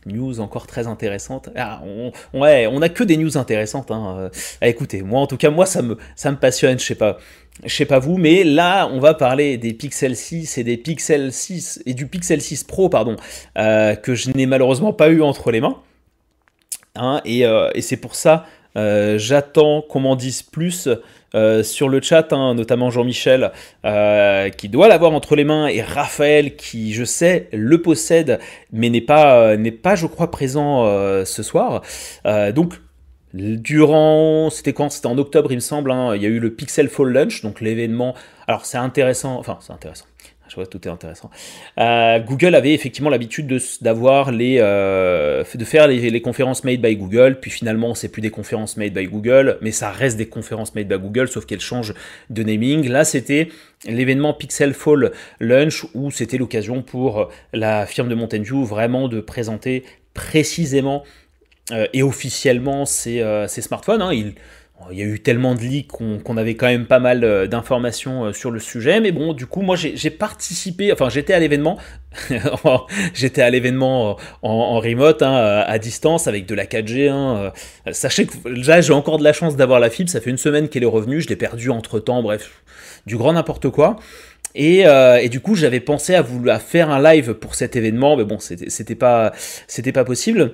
[0.06, 1.50] news encore très intéressante.
[1.56, 3.92] Ah, on, ouais, on a que des news intéressantes.
[3.92, 4.30] Hein.
[4.62, 7.18] Ah, écoutez, moi en tout cas, moi ça me, ça me passionne, je sais pas.
[7.64, 11.32] Je sais pas vous, mais là, on va parler des Pixel 6 et des Pixel
[11.32, 13.16] 6 et du Pixel 6 Pro, pardon,
[13.60, 15.78] euh, que je n'ai malheureusement pas eu entre les mains.
[16.96, 20.90] Hein, et, euh, et c'est pour ça, euh, j'attends qu'on m'en dise plus
[21.36, 23.52] euh, sur le chat, hein, notamment Jean-Michel,
[23.86, 28.40] euh, qui doit l'avoir entre les mains, et Raphaël, qui, je sais, le possède,
[28.72, 30.86] mais n'est pas, euh, pas, je crois, présent
[31.26, 31.82] ce soir.
[32.54, 32.76] donc,
[33.34, 34.92] durant, c'était quand?
[34.92, 37.42] C'était en octobre, il me semble, hein, il y a eu le Pixel Fall Lunch,
[37.42, 38.14] donc l'événement.
[38.48, 40.06] Alors, c'est intéressant, enfin, c'est intéressant
[40.54, 41.32] je vois, tout est intéressant.
[41.80, 47.40] Euh, Google avait effectivement l'habitude d'avoir les, euh, de faire les, conférences made by Google,
[47.42, 50.88] puis finalement c'est plus des conférences made by Google, mais ça reste des conférences made
[50.88, 51.96] by Google, sauf qu'elles changent
[52.30, 52.88] de naming.
[52.88, 53.48] Là, c'était
[53.86, 59.22] l'événement Pixel Fall Lunch où c'était l'occasion pour la firme de Mountain View vraiment de
[59.22, 61.04] présenter précisément
[61.72, 64.04] euh, et officiellement ces, smartphones.
[64.04, 64.34] Hein.
[64.92, 68.34] Y a eu tellement de leaks qu'on avait quand même pas mal euh, d'informations euh,
[68.34, 71.78] sur le sujet, mais bon, du coup, moi j'ai participé, enfin j'étais à l'événement,
[73.14, 77.10] j'étais à l'événement en, remote, hein, à distance, avec de la 4G.
[77.10, 77.52] Hein.
[77.92, 80.70] Sachez que là j'ai encore de la chance d'avoir la fibre, ça fait une semaine
[80.70, 82.64] qu'elle est revenue, je l'ai perdue entre temps, bref,
[83.06, 83.98] du grand n'importe quoi.
[84.56, 88.24] Et, euh, du coup, j'avais pensé à vouloir faire un live pour cet événement, mais
[88.24, 89.32] bon, c'était pas
[90.06, 90.54] possible.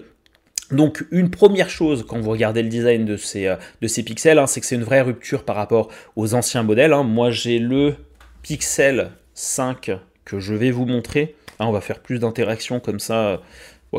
[0.72, 4.38] Donc une première chose quand vous regardez le design de ces, euh, de ces pixels,
[4.38, 6.94] hein, c'est que c'est une vraie rupture par rapport aux anciens modèles.
[6.94, 7.04] Hein.
[7.04, 7.96] Moi j'ai le
[8.44, 9.92] Pixel 5
[10.26, 11.36] que je vais vous montrer.
[11.60, 13.42] Hein, on va faire plus d'interactions comme ça,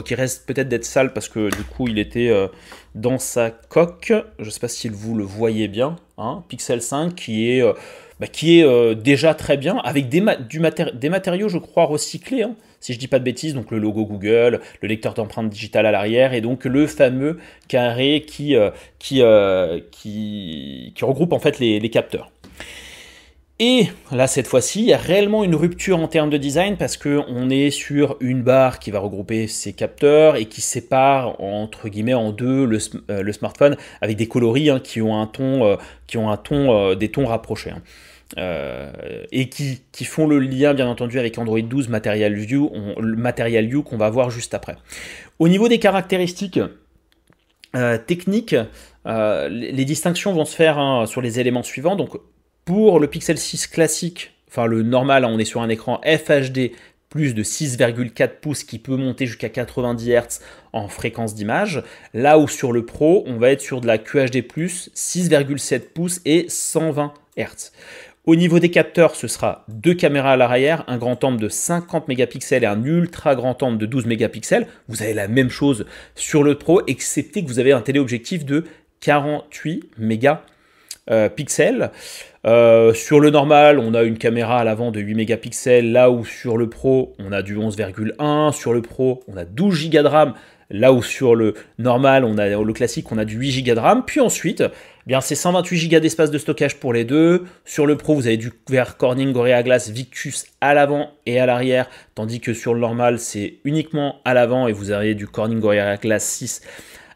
[0.04, 2.46] qui reste peut-être d'être sale parce que du coup il était euh,
[2.94, 4.12] dans sa coque.
[4.38, 5.96] Je ne sais pas si vous le voyez bien.
[6.48, 7.72] Pixel 5 qui est, euh,
[8.20, 10.62] bah, qui est déjà très bien, avec des, du
[10.94, 12.46] des matériaux je crois recyclés
[12.80, 15.92] si je dis pas de bêtises, donc le logo Google, le lecteur d'empreintes digitales à
[15.92, 17.38] l'arrière, et donc le fameux
[17.68, 18.70] carré qui, euh,
[19.12, 19.80] euh,
[21.02, 22.32] regroupe en fait les, capteurs.
[23.58, 26.96] Et là, cette fois-ci, il y a réellement une rupture en termes de design parce
[26.96, 32.14] qu'on est sur une barre qui va regrouper ces capteurs et qui sépare entre guillemets
[32.14, 32.78] en deux le,
[33.10, 37.10] euh, smartphone avec des coloris hein, qui ont un ton, qui ont un ton, des
[37.10, 37.70] tons rapprochés.
[37.70, 37.82] Hein.
[38.38, 38.92] Euh,
[39.32, 43.82] et qui, font le lien bien entendu avec Android 12 Material View, le Material View
[43.82, 44.76] qu'on va voir juste après.
[45.38, 46.60] Au niveau des caractéristiques
[47.74, 48.56] euh, techniques,
[49.06, 51.96] euh, les, distinctions vont se faire hein, sur les éléments suivants.
[51.96, 52.16] Donc
[52.64, 56.72] pour le Pixel 6 classique, enfin le normal, hein, on est sur un écran FHD
[57.08, 60.40] plus de 6,4 pouces qui peut monter jusqu'à 90 Hz
[60.72, 61.82] en fréquence d'image.
[62.14, 66.46] Là où sur le Pro, on va être sur de la QHD+, 6,7 pouces et
[66.48, 67.72] 120 Hz.
[68.26, 72.06] Au niveau des capteurs, ce sera deux caméras à l'arrière, un grand angle de 50
[72.06, 74.66] mégapixels et un ultra grand angle de 12 mégapixels.
[74.88, 78.64] Vous avez la même chose sur le Pro, excepté que vous avez un téléobjectif de
[79.00, 81.92] 48 mégapixels.
[82.44, 86.26] Euh, sur le normal, on a une caméra à l'avant de 8 mégapixels, là où
[86.26, 88.52] sur le Pro, on a du 11,1.
[88.52, 90.35] Sur le Pro, on a 12 Go de RAM,
[90.70, 93.80] là où sur le normal, on a le classique, on a du 8 Go de
[93.80, 94.04] RAM.
[94.06, 94.62] Puis ensuite,
[95.06, 97.44] bien c'est 128 Go d'espace de stockage pour les deux.
[97.64, 101.46] Sur le Pro, vous avez du verre Corning Gorilla Glass Victus à l'avant et à
[101.46, 105.61] l'arrière, tandis que sur le normal, c'est uniquement à l'avant et vous avez du Corning
[105.61, 106.62] Gorilla Glass 6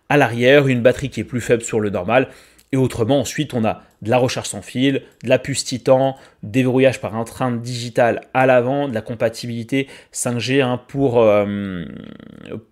[0.08, 2.28] à l'arrière, une batterie qui est plus faible sur le normal.
[2.72, 7.00] Et autrement, ensuite, on a de la recharge sans fil, de la puce Titan, déverrouillage
[7.00, 11.84] par empreinte digitale à l'avant, de la compatibilité 5G hein, pour, euh,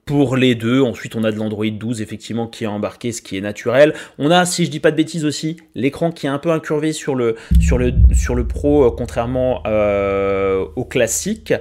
[0.04, 0.82] pour les deux.
[0.82, 3.94] Ensuite, on a de l'Android 12 effectivement qui est embarqué, ce qui est naturel.
[4.18, 6.92] On a, si je dis pas de bêtises aussi, l'écran qui est un peu incurvé
[6.92, 11.54] sur le, sur le, sur le Pro, euh, contrairement euh, au classique.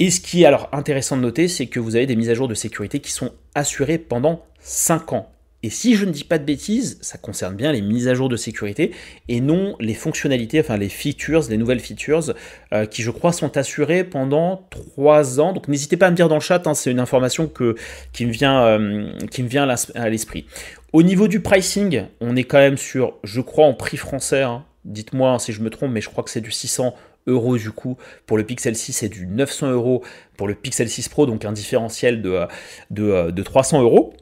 [0.00, 2.34] Et ce qui est alors intéressant de noter, c'est que vous avez des mises à
[2.34, 5.32] jour de sécurité qui sont assurées pendant 5 ans.
[5.64, 8.28] Et si je ne dis pas de bêtises, ça concerne bien les mises à jour
[8.28, 8.92] de sécurité
[9.26, 12.32] et non les fonctionnalités, enfin les features, les nouvelles features
[12.72, 15.52] euh, qui je crois sont assurées pendant 3 ans.
[15.52, 17.50] Donc n'hésitez pas à me dire dans le chat, hein, c'est une information
[18.12, 19.12] qui me vient, euh,
[19.96, 20.46] à l'esprit.
[20.92, 24.64] Au niveau du pricing, on est quand même sur, je crois en prix français, hein.
[24.84, 26.94] dites-moi hein, si je me trompe, mais je crois que c'est du 600
[27.26, 30.04] euros du coup pour le Pixel 6 et du 900 euros
[30.36, 32.46] pour le Pixel 6 Pro, donc un différentiel de,
[32.90, 34.14] de, de 300 euros.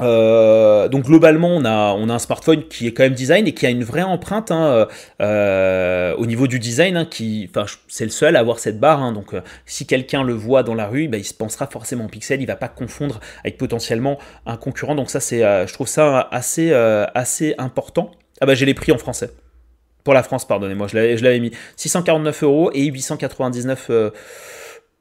[0.00, 3.52] Euh, donc globalement, on a, on a un smartphone qui est quand même design et
[3.52, 4.86] qui a une vraie empreinte hein,
[5.20, 6.96] euh, au niveau du design.
[6.96, 9.02] Hein, qui, enfin, c'est le seul à avoir cette barre.
[9.02, 12.04] Hein, donc, euh, si quelqu'un le voit dans la rue, bah, il se pensera forcément
[12.04, 12.40] en pixel.
[12.40, 14.94] Il va pas confondre avec potentiellement un concurrent.
[14.94, 18.12] Donc ça, c'est, je trouve ça assez, assez important.
[18.40, 19.30] Ah bah j'ai les prix en français.
[20.04, 23.90] Pour la France, pardonnez-moi, je l'avais mis 649 euros et 899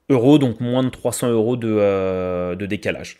[0.09, 3.19] euros, donc moins de 300 euros de décalage.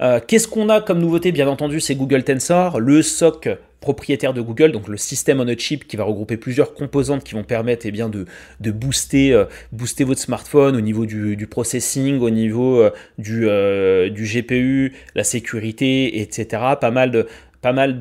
[0.00, 3.48] Euh, qu'est-ce qu'on a comme nouveauté Bien entendu, c'est Google Tensor, le SOC
[3.80, 7.34] propriétaire de Google, donc le système on a chip qui va regrouper plusieurs composantes qui
[7.34, 8.26] vont permettre eh bien, de,
[8.64, 16.20] euh, booster votre smartphone au niveau du, processing, au niveau euh, du, GPU, la sécurité,
[16.20, 16.62] etc.
[16.80, 17.26] Pas mal de,
[17.60, 17.98] pas mal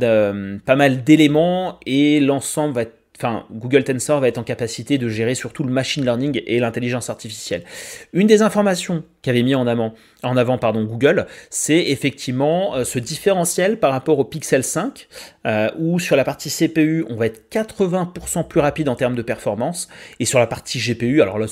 [0.66, 5.10] pas mal d'éléments et l'ensemble va être enfin, Google Tensor va être en capacité de
[5.10, 7.64] gérer surtout le machine learning et l'intelligence artificielle.
[8.14, 14.20] Une des informations qu'avait mis en avant, Google, c'est effectivement euh, ce différentiel par rapport
[14.20, 15.08] au Pixel 5,
[15.46, 19.22] euh, où sur la partie CPU, on va être 80% plus rapide en termes de
[19.22, 19.88] performance,
[20.20, 21.48] et sur la partie GPU, alors là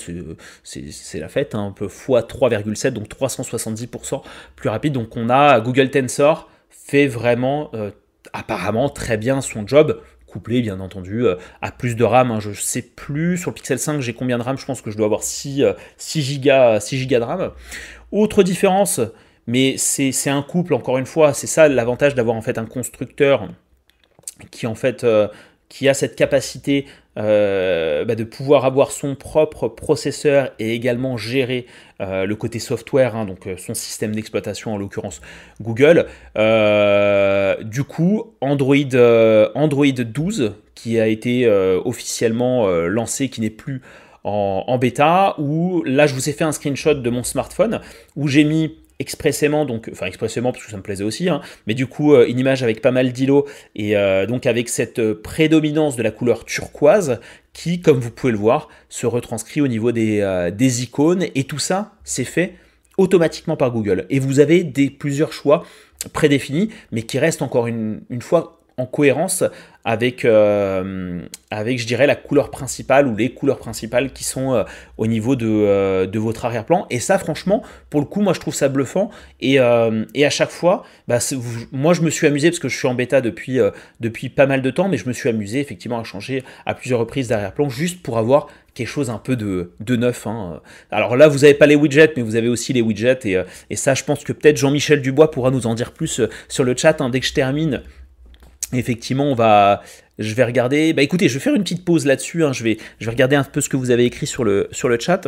[0.63, 4.21] c'est la fête, un peu x 3,7, donc 370%
[4.56, 4.93] plus rapide.
[4.93, 7.91] Donc on a Google Tensor fait vraiment euh,
[8.34, 10.01] apparemment très bien son job
[10.39, 12.31] bien entendu euh, à plus de RAM.
[12.31, 12.39] Hein.
[12.39, 14.97] Je sais plus sur le Pixel 5 j'ai combien de RAM, je pense que je
[14.97, 15.63] dois avoir 6,
[15.97, 17.51] 6 Go, 6 Go de RAM.
[18.11, 19.01] Autre différence,
[19.47, 23.47] mais c'est un couple encore une fois, c'est ça l'avantage d'avoir en fait un constructeur
[24.51, 25.27] qui en fait euh,
[25.69, 26.86] qui a cette capacité
[27.17, 31.65] euh, bah, de pouvoir avoir son propre processeur et également gérer
[31.99, 35.21] le côté software, hein, donc son système d'exploitation en l'occurrence
[35.62, 36.08] Google.
[37.63, 38.75] du coup, Android,
[39.56, 41.47] Android 12 qui a été
[41.86, 43.82] officiellement lancé, qui n'est plus
[44.25, 47.80] en, en, bêta, où là je vous ai fait un screenshot de mon smartphone,
[48.17, 51.73] où j'ai mis expressément, donc, enfin expressément parce que ça me plaisait aussi, hein, mais
[51.73, 55.19] du coup euh, une image avec pas mal d'îlots et euh, donc avec cette euh,
[55.21, 57.19] prédominance de la couleur turquoise
[57.53, 61.60] qui, comme vous pouvez le voir, se retranscrit au niveau des, des icônes et tout
[61.60, 62.55] ça c'est fait
[62.97, 64.05] automatiquement par Google.
[64.10, 65.65] Et vous avez des, plusieurs choix
[66.13, 69.43] prédéfinis, mais qui restent encore une, une fois en cohérence
[69.85, 74.63] avec, euh, avec, je dirais, la couleur principale ou les couleurs principales qui sont euh,
[74.97, 76.88] au niveau de, euh, de votre arrière-plan.
[76.89, 77.61] Et ça, franchement,
[77.91, 79.11] pour le coup, moi, je trouve ça bluffant.
[79.41, 79.59] Et,
[80.13, 81.19] et à chaque fois, bah,
[81.71, 83.59] moi, je me suis amusé, parce que je suis en bêta depuis,
[83.99, 86.99] depuis pas mal de temps, mais je me suis amusé, effectivement, à changer à plusieurs
[86.99, 90.25] reprises d'arrière-plan, juste pour avoir quelque chose un peu de, de neuf.
[90.25, 90.61] Hein.
[90.89, 93.19] Alors là, vous n'avez pas les widgets, mais vous avez aussi les widgets.
[93.25, 96.63] Et, et ça, je pense que peut-être Jean-Michel Dubois pourra nous en dire plus sur
[96.63, 96.99] le chat.
[97.01, 97.83] Hein, dès que je termine,
[98.73, 99.82] effectivement, on va,
[100.19, 100.93] je vais regarder.
[100.93, 102.43] Bah écoutez, je vais faire une petite pause là-dessus.
[102.43, 102.54] Hein.
[102.54, 104.89] Je, vais, je vais regarder un peu ce que vous avez écrit sur le, sur
[104.89, 105.28] le chat.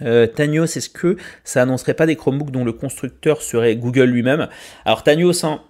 [0.00, 4.48] Euh, Tanios, est-ce que ça annoncerait pas des Chromebooks dont le constructeur serait Google lui-même?
[4.84, 5.62] Alors Tanios, hein,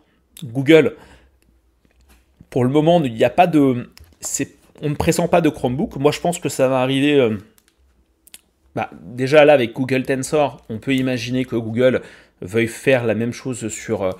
[0.45, 0.97] Google,
[2.51, 3.89] pour le moment, il n'y a pas de,
[4.81, 5.97] on ne pressent pas de Chromebook.
[5.97, 7.19] Moi, je pense que ça va arriver.
[7.19, 7.37] Euh,
[8.75, 12.03] bah, déjà là, avec Google Tensor, on peut imaginer que Google
[12.43, 14.11] veuille faire la même chose sur, euh,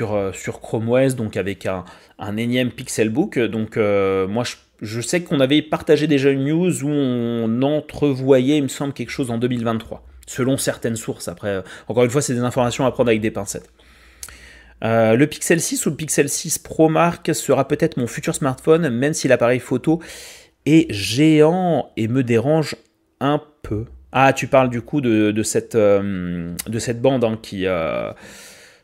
[0.00, 1.84] euh, sur Chrome OS, donc avec un,
[2.18, 3.38] un énième Pixelbook.
[3.38, 4.44] Donc euh, moi,
[4.80, 9.10] je, sais qu'on avait partagé déjà une news où on entrevoyait, il me semble, quelque
[9.10, 11.28] chose en 2023, selon certaines sources.
[11.28, 13.70] Après, encore une fois, c'est des informations à prendre avec des pincettes.
[14.82, 19.14] le Pixel 6 ou le Pixel 6 Pro Mark sera peut-être mon futur smartphone, même
[19.14, 20.00] si l'appareil photo
[20.66, 22.76] est géant et me dérange
[23.20, 23.84] un peu.
[24.16, 28.12] Ah, tu parles du coup de, cette, euh, de cette bande hein, qui, euh,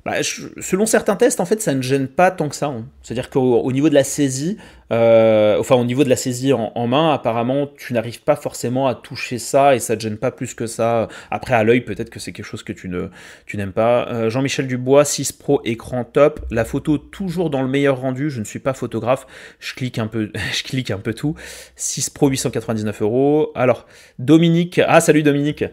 [0.04, 2.66] bah, selon certains tests, en fait, ça ne gêne pas tant que ça.
[2.66, 2.86] Hein.
[3.02, 4.56] C'est-à-dire qu'au niveau de la saisie,
[4.92, 8.94] euh, enfin au niveau de la saisie en, main, apparemment, tu n'arrives pas forcément à
[8.94, 11.08] toucher ça et ça ne gêne pas plus que ça.
[11.30, 13.08] Après, à l'œil, peut-être que c'est quelque chose que tu ne,
[13.46, 14.08] tu n'aimes pas.
[14.08, 16.40] Euh, Jean-Michel Dubois, 6 Pro, écran top.
[16.50, 18.30] La photo toujours dans le meilleur rendu.
[18.30, 19.26] Je ne suis pas photographe.
[19.58, 21.34] Je clique un peu, je clique un peu tout.
[21.76, 23.52] 6 Pro, 899 euros.
[23.54, 23.86] Alors,
[24.18, 25.64] Dominique, ah salut Dominique.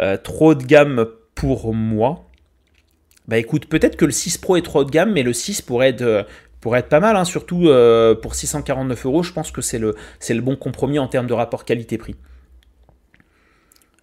[0.00, 2.26] Euh, trop de gamme pour moi.
[3.28, 5.62] Bah écoute, peut-être que le 6 Pro est trop haut de gamme, mais le 6
[5.62, 6.22] pourrait être, euh,
[6.74, 9.22] être pas mal, hein, surtout euh, pour 649 euros.
[9.22, 9.94] Je pense que c'est le,
[10.28, 12.16] le bon compromis en termes de rapport qualité-prix.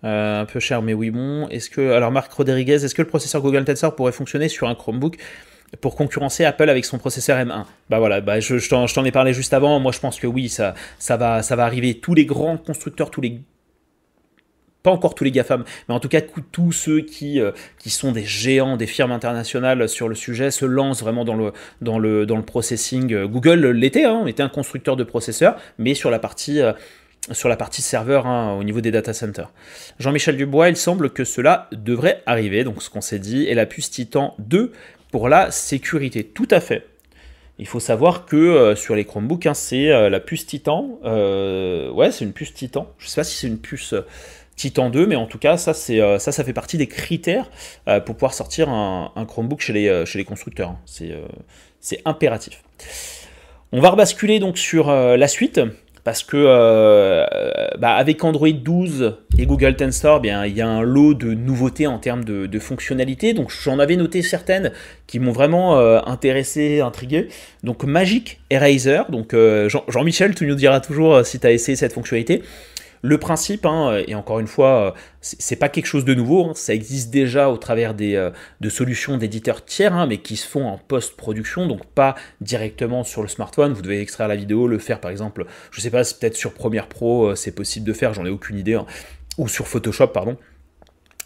[0.03, 1.47] Euh, un peu cher, mais oui, bon.
[1.47, 4.75] Est-ce que, alors Marc Rodriguez, est-ce que le processeur Google Tensor pourrait fonctionner sur un
[4.75, 5.17] Chromebook
[5.79, 9.33] pour concurrencer Apple avec son processeur M1 Bah voilà, bah je, je t'en ai parlé
[9.33, 9.79] juste avant.
[9.79, 11.99] Moi, je pense que oui, ça, ça, va, ça va arriver.
[11.99, 13.39] Tous les grands constructeurs, tous les
[14.83, 16.19] pas encore tous les GAFAM, mais en tout cas
[16.51, 20.65] tous ceux qui, euh, qui sont des géants, des firmes internationales sur le sujet, se
[20.65, 23.13] lancent vraiment dans le, dans le, dans le processing.
[23.13, 26.73] Euh, Google l'était, hein, était un constructeur de processeurs, mais sur la partie, euh,
[27.31, 29.51] sur la partie serveur hein, au niveau des data centers.
[29.99, 33.65] Jean-Michel Dubois, il semble que cela devrait arriver, donc ce qu'on s'est dit, et la
[33.65, 34.73] puce Titan 2
[35.11, 36.25] pour la sécurité.
[36.25, 36.85] Tout à fait.
[37.59, 40.99] Il faut savoir que sur les Chromebooks, hein, c'est la puce Titan.
[41.03, 42.91] ouais, c'est une puce Titan.
[42.97, 43.93] Je ne sais pas si c'est une puce
[44.55, 47.49] Titan 2, mais en tout cas, ça, euh, fait partie des critères
[47.87, 50.69] euh, pour pouvoir sortir un, Chromebook chez les, euh, constructeurs.
[50.69, 50.79] Hein.
[51.79, 52.63] C'est, impératif.
[53.71, 55.59] On va rebasculer donc sur la suite,
[56.03, 56.45] parce que
[57.77, 61.87] bah, avec Android 12 et Google Tensor, bien, il y a un lot de nouveautés
[61.87, 63.33] en termes de, fonctionnalités.
[63.33, 64.71] Donc j'en avais noté certaines
[65.07, 67.29] qui m'ont vraiment intéressé, intrigué.
[67.63, 69.35] Donc Magic Eraser, donc
[69.67, 72.43] Jean, Jean-Michel, tu nous diras toujours si tu as essayé cette fonctionnalité.
[73.03, 76.73] Le principe, hein, et encore une fois, c'est pas quelque chose de nouveau, hein, ça
[76.73, 80.77] existe déjà au travers des, de solutions d'éditeurs tiers, hein, mais qui se font en
[80.77, 83.73] post-production, donc pas directement sur le smartphone.
[83.73, 86.87] Vous devez extraire la vidéo, le faire par exemple, je sais pas, peut-être sur Premiere
[86.87, 88.79] Pro, c'est possible de faire, j'en ai aucune idée,
[89.37, 90.37] ou sur Photoshop, pardon.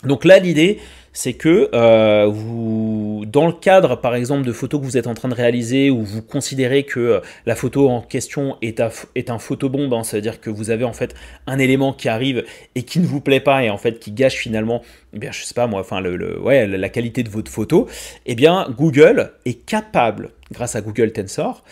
[0.04, 0.80] Donc là, l'idée,
[1.18, 5.16] c'est que euh, vous, dans le cadre, par exemple, de photos que vous êtes en
[5.16, 8.84] train de réaliser, où vous considérez que euh, la photo en question est,
[9.16, 11.16] est un photobombe, hein, c'est-à-dire que vous avez en fait
[11.48, 14.36] un élément qui arrive et qui ne vous plaît pas et en fait qui gâche
[14.36, 14.84] finalement,
[15.16, 17.88] eh bien, je sais pas moi, enfin, le, ouais, la qualité de votre photo,
[18.28, 21.64] eh bien, Google est capable, grâce à Google Tensor,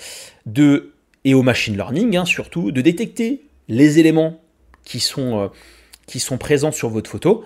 [0.48, 0.92] de
[1.24, 4.42] et au machine learning hein, surtout, de détecter les éléments
[4.86, 5.48] qui sont, euh,
[6.08, 7.44] qui sont présents sur votre photo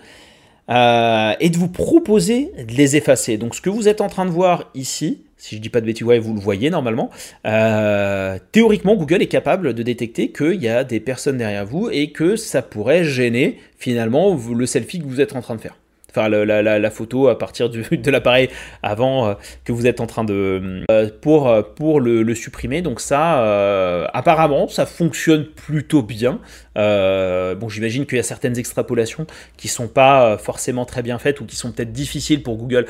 [0.70, 3.38] euh, et de vous proposer de les effacer.
[3.38, 5.86] Donc ce que vous êtes en train de voir ici, si je dis pas de
[5.86, 7.10] bêtises, vous le voyez normalement,
[7.46, 12.12] euh, théoriquement Google est capable de détecter qu'il y a des personnes derrière vous et
[12.12, 15.76] que ça pourrait gêner finalement le selfie que vous êtes en train de faire
[16.10, 18.50] enfin la, photo à partir de l'appareil
[18.84, 19.34] avant euh,
[19.66, 20.84] que vous êtes en train de
[21.22, 22.82] pour pour le, supprimer.
[22.82, 26.40] Donc ça apparemment ça fonctionne plutôt bien.
[26.80, 31.20] Euh, bon, j'imagine qu'il y a certaines extrapolations qui sont pas euh, forcément très bien
[31.20, 32.86] faites ou qui sont peut-être difficiles pour Google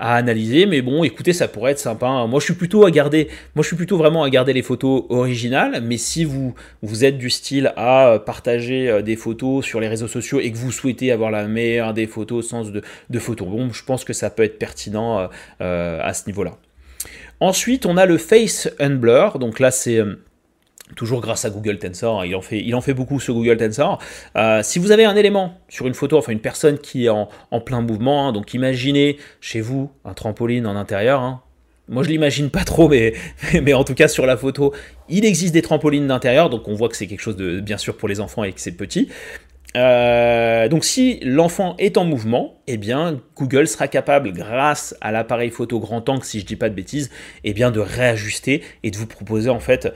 [0.00, 2.06] analyser, mais bon, écoutez, ça pourrait être sympa.
[2.06, 2.26] Hein.
[2.26, 5.04] Moi, je suis plutôt à garder, moi, je suis plutôt vraiment à garder les photos
[5.08, 9.88] originales, mais si vous vous êtes du style à partager euh, des photos sur les
[9.88, 13.18] réseaux sociaux et que vous souhaitez avoir la meilleure des photos au sens de, de
[13.18, 15.28] photos, bon, je pense que ça peut être pertinent
[15.60, 16.56] à ce niveau-là.
[17.40, 20.00] Ensuite, on a le Face Unblur, donc là, c'est
[20.96, 22.26] toujours grâce à Google Tensor, hein.
[22.26, 23.98] il en fait, beaucoup ce Google Tensor.
[24.36, 27.28] Euh, si vous avez un élément sur une photo, enfin une personne qui est en,
[27.64, 31.20] plein mouvement, hein, donc imaginez chez vous un trampoline en intérieur.
[31.20, 31.42] Hein.
[31.88, 32.88] Moi je l'imagine pas trop,
[33.62, 34.72] mais, en tout cas sur la photo,
[35.08, 37.96] il existe des trampolines d'intérieur, donc on voit que c'est quelque chose de bien sûr
[37.96, 39.08] pour les enfants et que c'est petit.
[39.76, 45.50] Euh, donc si l'enfant est en mouvement, eh bien Google sera capable, grâce à l'appareil
[45.50, 47.10] photo grand angle, si je dis pas de bêtises,
[47.44, 49.92] eh bien de réajuster et de vous proposer en fait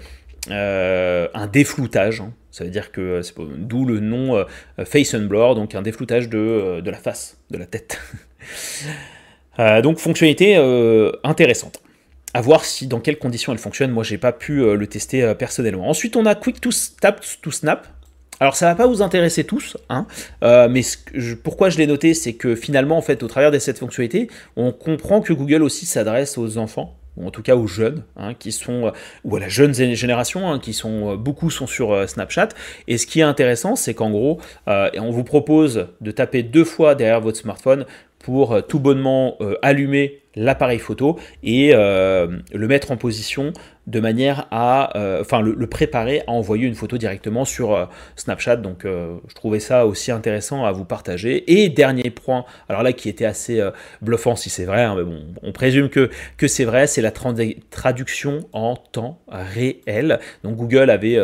[0.50, 2.20] euh, un défloutage.
[2.20, 2.32] Hein.
[2.50, 4.44] Ça veut dire que euh, c'est d'où le nom euh,
[4.84, 7.98] face unblur, donc un défloutage de, de, la face, de la tête.
[9.82, 10.56] donc fonctionnalité
[11.22, 11.80] intéressante.
[12.36, 13.92] À voir si dans quelles conditions elle fonctionne.
[13.92, 15.88] Moi, j'ai pas pu le tester personnellement.
[15.88, 16.70] Ensuite, on a Quick to
[17.42, 17.86] to Snap.
[18.40, 20.08] Alors ça va pas vous intéresser tous, hein,
[20.42, 20.82] mais
[21.44, 24.72] pourquoi je l'ai noté, c'est que finalement, en fait, au travers de cette fonctionnalité, on
[24.72, 28.52] comprend que Google aussi s'adresse aux enfants ou en tout cas aux jeunes, hein, qui
[28.52, 28.90] sont, euh,
[29.24, 32.48] ou à la jeune génération, hein, qui sont, euh, beaucoup sont sur euh, Snapchat.
[32.88, 36.94] Et ce qui est intéressant, c'est qu'en gros, on vous propose de taper deux fois
[36.94, 37.86] derrière votre smartphone
[38.18, 43.52] pour tout bonnement allumer l'appareil photo et le mettre en position
[43.86, 47.84] de manière à, euh, enfin, le, préparer à envoyer une photo directement sur euh,
[48.16, 48.56] Snapchat.
[48.56, 51.44] Donc, euh, je trouvais ça aussi intéressant à vous partager.
[51.52, 53.62] Et dernier point, alors là, qui était assez
[54.00, 57.10] bluffant si c'est vrai, hein, mais bon, on présume que, que c'est vrai, c'est la
[57.10, 60.20] traduction en temps réel.
[60.42, 61.18] Donc, Google avait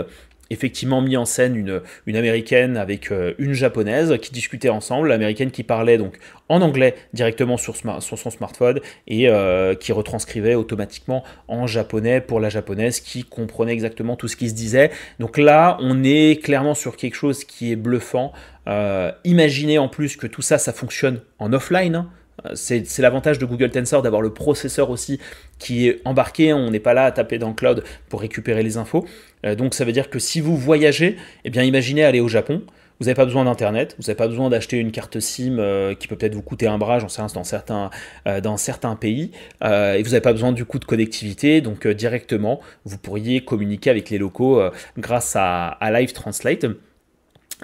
[0.51, 5.51] effectivement mis en scène une, une américaine avec euh, une japonaise qui discutaient ensemble, l'américaine
[5.51, 11.66] qui parlait donc en anglais directement sur, son smartphone et euh, qui retranscrivait automatiquement en
[11.66, 14.90] japonais pour la japonaise qui comprenait exactement tout ce qui se disait.
[15.20, 18.32] Donc là, on est clairement sur quelque chose qui est bluffant.
[18.66, 22.07] Euh, imaginez en plus que tout ça, ça fonctionne en offline.
[22.55, 25.18] C'est l'avantage de Google Tensor d'avoir le processeur aussi
[25.59, 26.53] qui est embarqué.
[26.53, 29.07] On n'est pas là à taper dans le cloud pour récupérer les infos.
[29.47, 32.62] Euh, donc ça veut dire que si vous voyagez, eh bien imaginez aller au Japon.
[32.99, 36.07] Vous n'avez pas besoin d'internet, vous n'avez pas besoin d'acheter une carte SIM euh, qui
[36.07, 37.88] peut peut-être vous coûter un bras, j'en sais dans certains,
[38.28, 39.30] euh, dans certains pays,
[39.64, 44.11] et vous n'avez pas besoin du coup de connectivité, donc directement vous pourriez communiquer avec
[44.11, 44.61] les locaux
[44.99, 46.66] grâce à, Live Translate.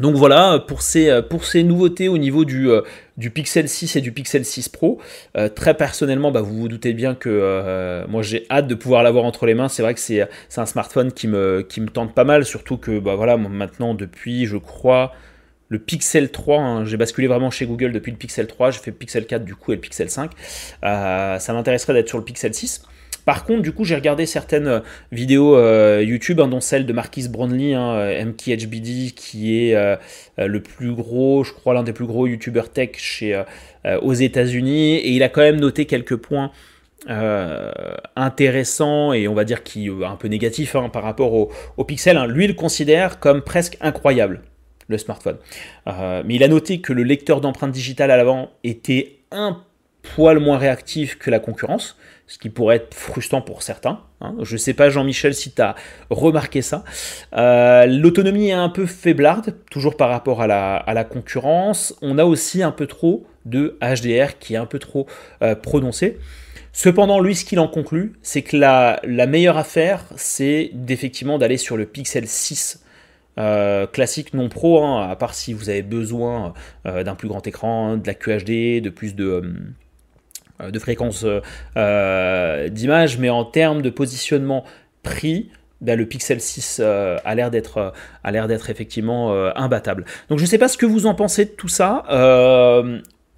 [0.00, 1.12] Donc voilà, pour ces
[1.62, 2.70] nouveautés au niveau du,
[3.16, 5.00] du Pixel 6 et du Pixel 6 Pro,
[5.36, 9.02] euh, très personnellement, bah, vous vous doutez bien que euh, moi j'ai hâte de pouvoir
[9.02, 9.68] l'avoir entre les mains.
[9.68, 13.94] C'est vrai que c'est un smartphone qui me, tente pas mal, surtout que bah, maintenant
[13.94, 15.12] depuis, je crois,
[15.68, 18.92] le Pixel 3, hein, j'ai basculé vraiment chez Google depuis le Pixel 3, j'ai fait
[18.92, 20.30] Pixel 4 du coup et le Pixel 5.
[20.84, 22.82] Euh, ça m'intéresserait d'être sur le Pixel 6.
[23.26, 24.80] Par contre, du coup, j'ai regardé certaines euh,
[25.10, 29.76] vidéos euh, YouTube, hein, dont celle de Marquis Brownlee, hein, euh, MKHBD, qui est
[30.38, 33.42] le plus gros, je crois, l'un des plus gros YouTubers tech chez,
[34.00, 34.96] aux États-Unis.
[34.96, 36.52] Et il a quand même noté quelques points.
[38.16, 42.18] intéressants et on va dire qui un peu négatifs hein, par rapport au, Pixel.
[42.28, 44.42] Lui, il le considère comme presque incroyable
[44.88, 45.38] le smartphone.
[45.86, 49.62] mais il a noté que le lecteur d'empreintes digitales à l'avant était un
[50.14, 51.96] poil moins réactif que la concurrence,
[52.26, 54.00] ce qui pourrait être frustrant pour certains.
[54.20, 54.34] Hein.
[54.42, 55.76] Je ne sais pas, Jean-Michel, si tu as
[56.10, 56.84] remarqué ça.
[57.36, 61.94] Euh, l'autonomie est un peu faiblarde, toujours par rapport à la, concurrence.
[62.02, 65.06] On a aussi un peu trop de HDR qui est un peu trop
[65.42, 66.18] euh, prononcé.
[66.72, 71.76] Cependant, lui, ce qu'il en conclut, c'est que la, meilleure affaire, c'est d'effectivement d'aller sur
[71.76, 72.82] le Pixel 6
[73.38, 76.54] euh, classique non pro, hein, à part si vous avez besoin
[76.84, 79.42] d'un plus grand écran, de la QHD, de plus de
[80.60, 81.40] de fréquence euh,
[81.76, 84.64] euh, d'image, mais en termes de positionnement
[85.02, 85.50] prix,
[85.80, 87.92] ben, le Pixel 6 a l'air d'être
[88.24, 90.06] a l'air d'être effectivement imbattable.
[90.30, 92.02] Donc je ne sais pas ce que vous en pensez de tout ça.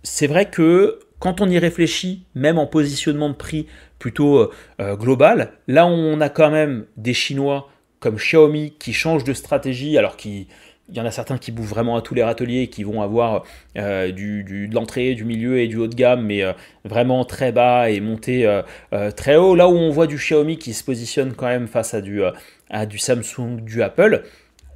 [0.05, 3.67] c'est vrai que quand on y réfléchit, même en positionnement de prix
[3.99, 7.69] plutôt global, là on a quand même des Chinois
[8.01, 10.47] comme Xiaomi qui changent de stratégie alors qu'ils
[10.89, 13.45] il y en a certains qui bouffent vraiment à tous les râteliers, qui vont avoir
[13.77, 16.53] euh, du, de l'entrée, du milieu et du haut de gamme, mais euh,
[16.85, 19.55] vraiment très bas et monter euh, très haut.
[19.55, 22.23] Là où on voit du Xiaomi qui se positionne quand même face à du,
[22.71, 24.25] à du Samsung, du Apple,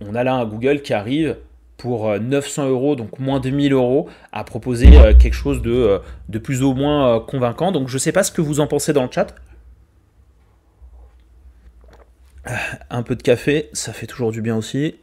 [0.00, 1.36] on a là un Google qui arrive
[1.78, 6.62] pour 900 euros, donc moins de 1000 euros, à proposer quelque chose de, de plus
[6.62, 7.72] ou moins convaincant.
[7.72, 9.34] Donc je ne sais pas ce que vous en pensez dans le chat.
[12.90, 14.96] Un peu de café, ça fait toujours du bien aussi.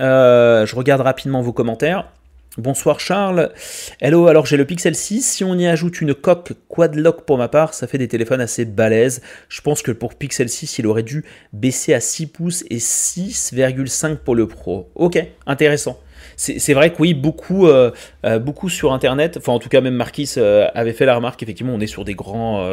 [0.00, 2.08] Euh, je regarde rapidement vos commentaires.
[2.56, 3.52] Bonsoir Charles.
[4.00, 5.22] Hello, alors j'ai le Pixel 6.
[5.22, 8.64] Si on y ajoute une coque quad-lock pour ma part, ça fait des téléphones assez
[8.64, 9.22] balèzes.
[9.48, 14.16] Je pense que pour Pixel 6, il aurait dû baisser à 6 pouces et 6,5
[14.16, 14.90] pour le Pro.
[14.96, 16.00] Ok, intéressant.
[16.36, 17.90] C'est vrai que oui, beaucoup, euh,
[18.24, 21.74] euh, beaucoup sur Internet, enfin en tout cas même Marquis avait fait la remarque, effectivement
[21.74, 22.64] on est sur des grands,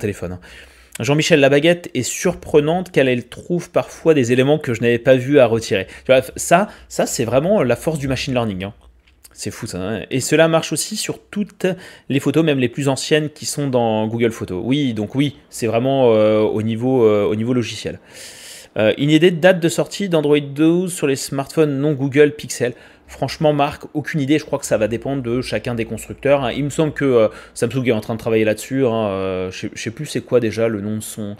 [0.00, 0.32] téléphones.
[0.32, 0.40] Hein.
[1.02, 5.38] Jean-Michel Labaguette est surprenante car elle trouve parfois des éléments que je n'avais pas vu
[5.38, 5.86] à retirer.
[6.36, 8.64] ça, c'est vraiment la force du machine learning.
[8.64, 8.74] Hein.
[9.32, 9.78] C'est fou ça.
[9.78, 10.02] Hein.
[10.10, 11.66] Et cela marche aussi sur toutes
[12.10, 14.60] les photos, même les plus anciennes qui sont dans Google Photos.
[14.62, 18.00] Oui, donc oui, c'est vraiment euh, au, niveau, euh, au niveau logiciel.
[18.76, 22.74] Euh, une idée de date de sortie d'Android 12 sur les smartphones non Google Pixel.
[23.10, 24.38] Franchement, Marc, aucune idée.
[24.38, 26.44] Je crois que ça va dépendre de chacun des constructeurs.
[26.44, 26.52] Hein.
[26.52, 28.86] Il me semble que euh, Samsung est en train de travailler là-dessus.
[28.86, 29.08] Hein.
[29.08, 31.36] Euh, je ne sais plus c'est quoi déjà le nom de son,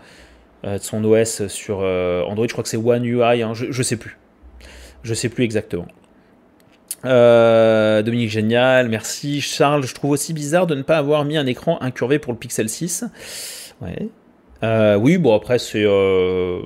[0.64, 2.48] euh, OS sur Android.
[2.48, 3.42] Je crois que c'est One UI.
[3.42, 3.54] Hein.
[3.54, 4.18] Je ne sais plus.
[5.04, 5.86] Je sais plus exactement.
[7.04, 9.40] Dominique, génial, merci.
[9.40, 12.38] Charles, je trouve aussi bizarre de ne pas avoir mis un écran incurvé pour le
[12.38, 13.04] Pixel 6.
[13.80, 14.08] Ouais.
[14.62, 16.60] Euh, oui, bon après c'est euh,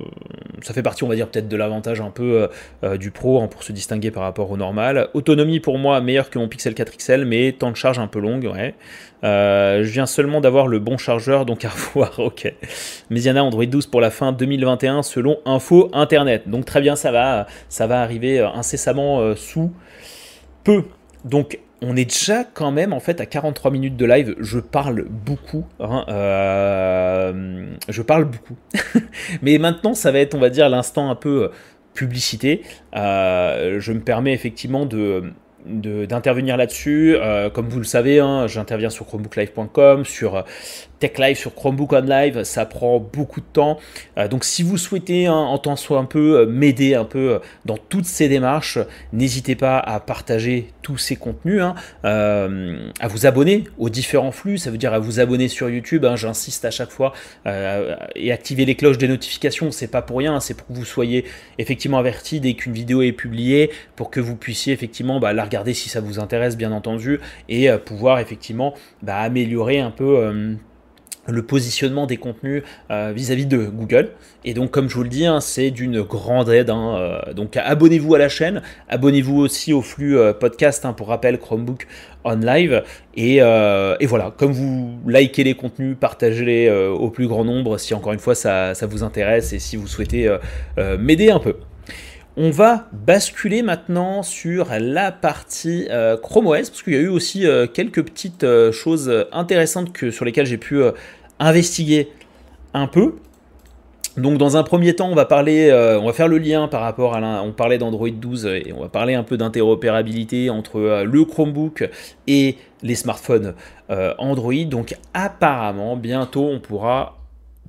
[0.62, 2.49] ça fait partie on va dire peut-être de l'avantage un peu
[2.82, 5.09] euh, du pro hein, pour se distinguer par rapport au normal.
[5.14, 8.18] Autonomie pour moi meilleure que mon Pixel 4 XL mais temps de charge un peu
[8.18, 8.74] longue ouais.
[9.22, 12.53] je viens seulement d'avoir le bon chargeur donc à voir ok.
[13.11, 17.47] Mesiana Android 12 pour la fin 2021 selon info internet donc très bien ça va
[17.68, 19.72] ça va arriver incessamment sous
[20.64, 20.82] peu
[21.24, 24.35] donc on est déjà quand même en fait à 43 minutes de live.
[24.39, 25.66] Je parle beaucoup.
[25.80, 28.57] Hein, euh, je parle beaucoup.
[29.43, 31.49] Mais maintenant, ça va être, on va dire, l'instant un peu euh,
[31.95, 32.62] publicité.
[32.97, 34.87] Euh, je me permets effectivement
[35.66, 37.16] d'intervenir là-dessus.
[37.53, 40.45] comme vous le savez, hein, j'interviens sur chromebooklive.com, sur
[40.99, 43.78] Tech Live sur Chromebook On Live, ça prend beaucoup de temps.
[44.18, 47.34] Euh, donc si vous souhaitez hein, en temps soit un peu euh, m'aider un peu
[47.34, 48.78] euh, dans toutes ces démarches,
[49.12, 51.74] n'hésitez pas à partager tous ces contenus, hein,
[52.05, 56.14] à vous abonner aux différents flux, ça veut dire à vous abonner sur YouTube, hein,
[56.14, 57.14] j'insiste à chaque fois,
[57.47, 61.24] et activer les cloches des notifications, c'est pas pour rien, c'est pour que vous soyez
[61.57, 65.72] effectivement averti dès qu'une vidéo est publiée, pour que vous puissiez effectivement bah, la regarder
[65.72, 67.18] si ça vous intéresse bien entendu,
[67.49, 70.59] et pouvoir effectivement bah, améliorer un peu
[71.27, 74.11] le positionnement des contenus euh, vis-à-vis de Google.
[74.45, 76.70] Et donc, comme je vous le dis, hein, c'est d'une grande aide.
[76.70, 81.09] Hein, euh, donc, abonnez-vous à la chaîne, abonnez-vous aussi au flux euh, podcast, hein, pour
[81.09, 81.87] rappel, Chromebook
[82.27, 82.83] on live.
[83.16, 88.18] Et, voilà, comme vous likez les contenus, partagez-les au plus grand nombre si encore une
[88.18, 90.35] fois ça vous intéresse et si vous souhaitez
[90.99, 91.57] m'aider un peu.
[92.37, 97.09] On va basculer maintenant sur la partie euh, Chrome OS, parce qu'il y a eu
[97.09, 100.82] aussi euh, quelques petites euh, choses intéressantes que, sur lesquelles j'ai pu
[101.39, 102.09] investiguer
[102.72, 103.14] un peu.
[104.16, 107.16] Donc dans un premier temps, on va parler, on va faire le lien par rapport
[107.16, 111.91] à on parlait d'Android 12 et on va parler un peu d'interopérabilité entre le Chromebook
[112.28, 113.55] et les smartphones
[113.89, 114.64] Android.
[114.66, 117.16] Donc apparemment, bientôt, on pourra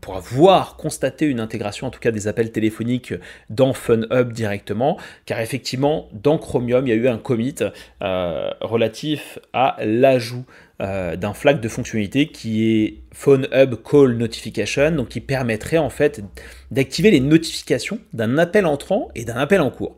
[0.05, 3.15] pourra voir, constater une intégration, en tout cas des appels téléphoniques
[3.49, 7.55] dans FunHub directement, car effectivement, dans Chromium, il y a eu un commit
[8.03, 10.45] euh, relatif à l'ajout
[10.79, 16.21] euh, d'un flag de fonctionnalité qui est PhoneHub Call Notification, donc qui permettrait en fait
[16.69, 19.95] d'activer les notifications d'un appel entrant et d'un appel en cours.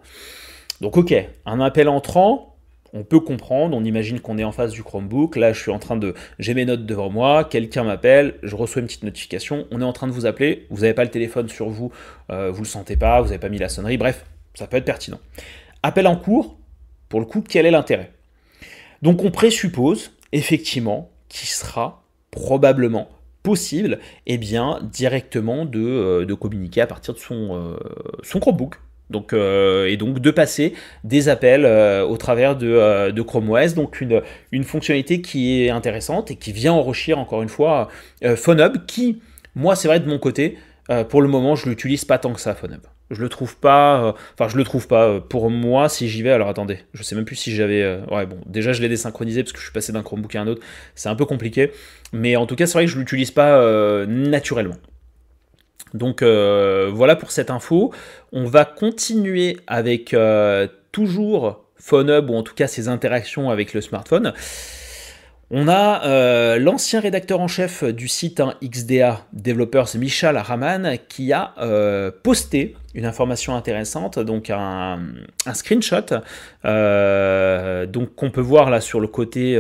[0.80, 1.14] Donc ok,
[1.46, 2.47] un appel entrant,
[2.94, 5.80] on peut comprendre, on imagine qu'on est en face du Chromebook, là je suis en
[5.80, 9.82] train de, j'ai mes notes devant moi, quelqu'un m'appelle, je reçois une petite notification, on
[9.82, 11.92] est en train de vous appeler, vous n'avez pas le téléphone sur vous,
[12.30, 14.86] euh, vous le sentez pas, vous n'avez pas mis la sonnerie, bref, ça peut être
[14.86, 15.20] pertinent.
[15.84, 16.58] Appel en cours,
[17.10, 18.12] pour le coup, quel est l'intérêt?
[19.02, 23.10] Donc on présuppose effectivement qu'il sera probablement
[23.44, 27.78] possible eh bien, directement de, euh, communiquer à partir de son, euh,
[28.22, 28.80] son Chromebook.
[29.34, 33.74] Euh, et donc de passer des appels au travers de, de, Chrome OS.
[33.74, 37.90] Donc une, fonctionnalité qui est intéressante et qui vient enrichir encore une fois
[38.22, 39.22] PhoneHub qui,
[39.56, 40.58] moi c'est vrai de mon côté,
[41.10, 42.82] pour le moment je l'utilise pas tant que ça PhoneHub.
[43.10, 44.04] Je le trouve pas.
[44.04, 45.08] Euh, enfin, je le trouve pas.
[45.08, 47.82] Euh, pour moi, si j'y vais, alors attendez, je sais même plus si j'avais.
[47.82, 50.42] Euh, ouais, bon, déjà je l'ai désynchronisé parce que je suis passé d'un Chromebook à
[50.42, 50.62] un autre.
[50.96, 51.72] C'est un peu compliqué.
[52.14, 54.76] Mais en tout cas, c'est vrai que je l'utilise pas naturellement.
[55.94, 57.94] Donc voilà pour cette info.
[58.32, 60.16] On va continuer avec
[60.92, 64.34] toujours PhoneHub ou en tout cas ses interactions avec le smartphone.
[65.50, 71.32] On a euh, l'ancien rédacteur en chef du site hein, XDA Developers, Michal Raman, qui
[71.32, 75.00] a euh, posté une information intéressante, donc un,
[75.54, 76.22] screenshot,
[76.66, 79.58] euh, donc qu'on peut voir là sur le côté,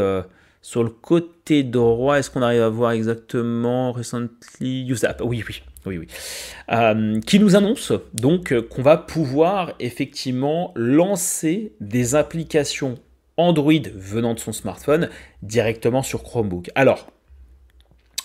[0.62, 2.20] sur le côté droit.
[2.20, 5.22] Est-ce qu'on arrive à voir exactement recently app?
[5.24, 5.62] Oui, oui.
[5.88, 7.22] Oui, oui.
[7.26, 13.00] qui nous annonce donc qu'on va pouvoir effectivement lancer des applications
[13.38, 15.10] Android venant de son smartphone
[15.44, 16.72] directement sur Chromebook.
[16.76, 17.08] Alors,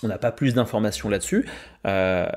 [0.01, 1.45] on n'a pas plus d'informations là-dessus.
[1.87, 2.27] Euh,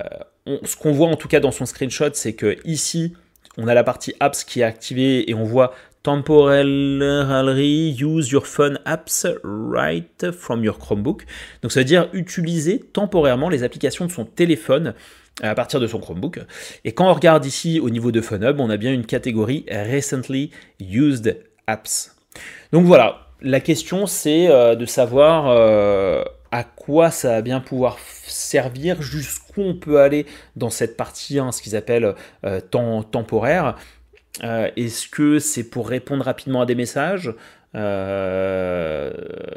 [0.62, 3.14] ce qu'on voit en tout cas dans son screenshot, c'est que ici,
[3.56, 5.74] on a la partie apps qui est activée et on voit
[6.06, 11.24] temporarily use your phone apps right from your Chromebook.
[11.62, 14.94] Donc ça veut dire utiliser temporairement les applications de son téléphone
[15.42, 16.38] à partir de son Chromebook.
[16.84, 20.52] Et quand on regarde ici au niveau de PhoneHub, on a bien une catégorie Recently
[20.78, 22.14] Used Apps.
[22.70, 27.98] Donc voilà, la question c'est euh, de savoir euh, à quoi ça va bien pouvoir
[28.26, 33.74] servir, jusqu'où on peut aller dans cette partie, hein, ce qu'ils appellent euh, temps temporaire.
[34.42, 37.32] Est-ce que c'est pour répondre rapidement à des messages
[37.76, 39.10] euh,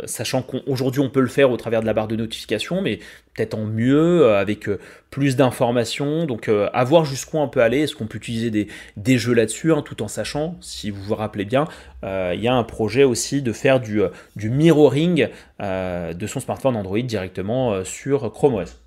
[0.03, 2.99] sachant qu'aujourd'hui on peut le faire au travers de la barre de notification, mais
[3.34, 6.25] peut-être en mieux, euh, avec euh, plus d'informations.
[6.25, 7.82] Donc à voir jusqu'où on peut aller.
[7.82, 8.67] Est-ce qu'on peut utiliser
[8.97, 11.67] des, jeux là-dessus, hein, tout en sachant, si vous vous rappelez bien,
[12.03, 14.01] il y a un projet aussi de faire du,
[14.36, 15.27] du mirroring
[15.59, 18.77] de son smartphone Android directement sur Chrome OS.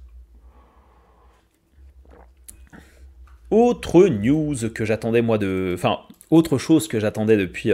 [3.52, 5.72] Autre news que j'attendais moi de...
[5.74, 6.00] Enfin,
[6.30, 7.72] autre chose que j'attendais depuis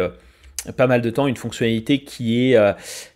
[0.77, 2.73] pas mal de temps, une fonctionnalité qui est, euh,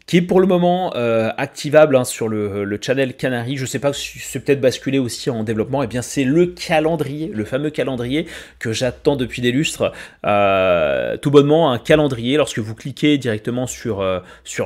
[0.06, 3.56] qui est pour le moment euh, activable hein, sur le, channel Canary.
[3.56, 5.82] Je ne sais pas si c'est peut-être basculé aussi en développement.
[5.82, 8.26] Eh bien, c'est le calendrier, le fameux calendrier
[8.58, 9.92] que j'attends depuis des lustres.
[10.24, 12.36] Euh, tout bonnement, un calendrier.
[12.36, 14.02] Lorsque vous cliquez directement sur,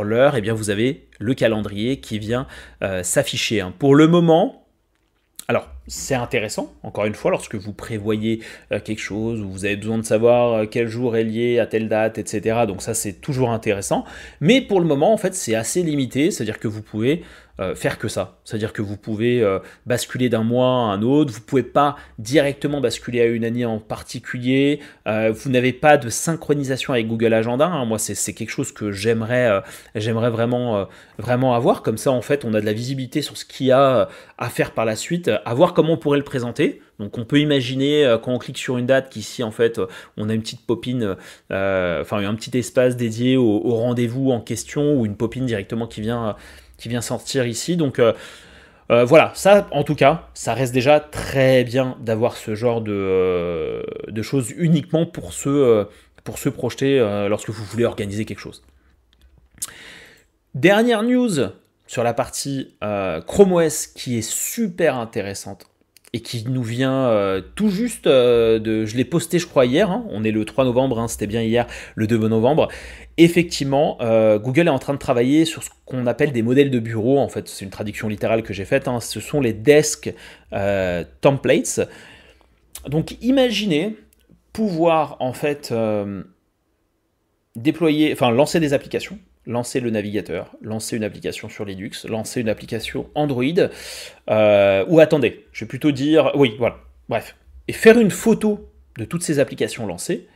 [0.05, 2.47] l'heure, eh bien, vous avez le calendrier qui vient
[3.03, 3.63] s'afficher.
[3.63, 3.73] Hein.
[3.79, 4.66] Pour le moment,
[5.89, 8.41] c'est intéressant, encore une fois, lorsque vous prévoyez
[8.73, 11.67] euh, quelque chose, ou vous avez besoin de savoir euh, quel jour est lié à
[11.67, 12.65] telle date, etc.
[12.67, 14.05] Donc ça, c'est toujours intéressant.
[14.41, 17.23] Mais pour le moment, en fait, c'est assez limité, c'est-à-dire que vous pouvez
[17.59, 18.37] euh, faire que ça.
[18.45, 21.97] C'est-à-dire que vous pouvez euh, basculer d'un mois à un autre, vous ne pouvez pas
[22.19, 27.33] directement basculer à une année en particulier, euh, vous n'avez pas de synchronisation avec Google
[27.33, 27.67] Agenda.
[27.67, 27.87] Hein.
[27.87, 29.63] Moi, c'est quelque chose que j'aimerais
[29.95, 30.87] j'aimerais vraiment,
[31.19, 31.83] vraiment avoir.
[31.83, 34.51] Comme ça, en fait, on a de la visibilité sur ce qu'il y a à
[34.51, 36.83] faire par la suite, à voir comment on pourrait le présenter.
[36.99, 39.79] Donc on peut imaginer quand on clique sur une date qu'ici en fait
[40.17, 41.17] on a une petite popine,
[41.51, 46.01] enfin un petit espace dédié au, au rendez-vous en question ou une popine directement qui
[46.01, 46.37] vient
[46.79, 47.77] qui vient sortir ici.
[47.77, 48.13] Donc euh,
[48.91, 52.93] euh, voilà, ça en tout cas, ça reste déjà très bien d'avoir ce genre de,
[52.93, 55.87] euh, choses uniquement pour se,
[56.25, 56.99] pour se projeter
[57.29, 58.63] lorsque vous voulez organiser quelque chose.
[60.55, 61.51] Dernière news
[61.87, 62.75] sur la partie
[63.27, 65.67] Chrome OS qui est super intéressante
[66.17, 68.87] et qui nous vient tout juste de...
[68.87, 70.07] Je l'ai posté je crois hier, hein.
[70.11, 72.69] on est le 3 novembre, hein, c'était bien hier, le 2 novembre,
[73.19, 76.79] effectivement, euh, Google est en train de travailler sur ce qu'on appelle des modèles de
[76.79, 77.19] bureau.
[77.19, 78.89] En fait, c'est une traduction littérale que j'ai faite.
[78.89, 79.01] Hein.
[79.01, 80.13] Ce sont les desk
[80.53, 81.81] euh, templates.
[82.89, 83.97] Donc, imaginez
[84.53, 86.23] pouvoir en fait euh,
[87.57, 92.49] déployer, enfin lancer des applications, lancer le navigateur, lancer une application sur Linux, lancer une
[92.49, 93.69] application Android,
[94.29, 96.79] ou attendez, je vais plutôt dire, oui, voilà,
[97.09, 97.37] bref,
[97.69, 98.69] et faire une photo
[98.99, 100.27] de toutes ces applications lancées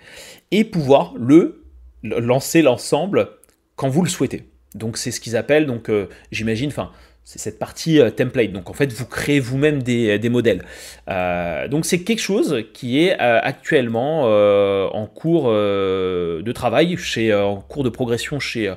[0.51, 1.65] et pouvoir le
[2.03, 3.31] lancer l'ensemble
[3.77, 4.45] quand vous le souhaitez.
[4.75, 6.93] Donc c'est ce qu'ils appellent, donc euh, j'imagine, enfin
[7.31, 8.51] c'est cette partie euh, template.
[8.51, 10.65] Donc en fait, vous créez vous-même des, modèles.
[11.09, 17.61] Euh, donc c'est quelque chose qui est euh, actuellement en cours de travail, chez, en
[17.61, 18.75] cours de progression chez,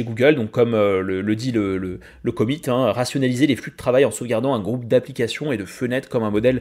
[0.00, 0.34] Google.
[0.34, 4.54] Donc comme le, dit le, le, commit, hein, rationaliser les flux de travail en sauvegardant
[4.54, 6.60] un groupe d'applications et de fenêtres comme un modèle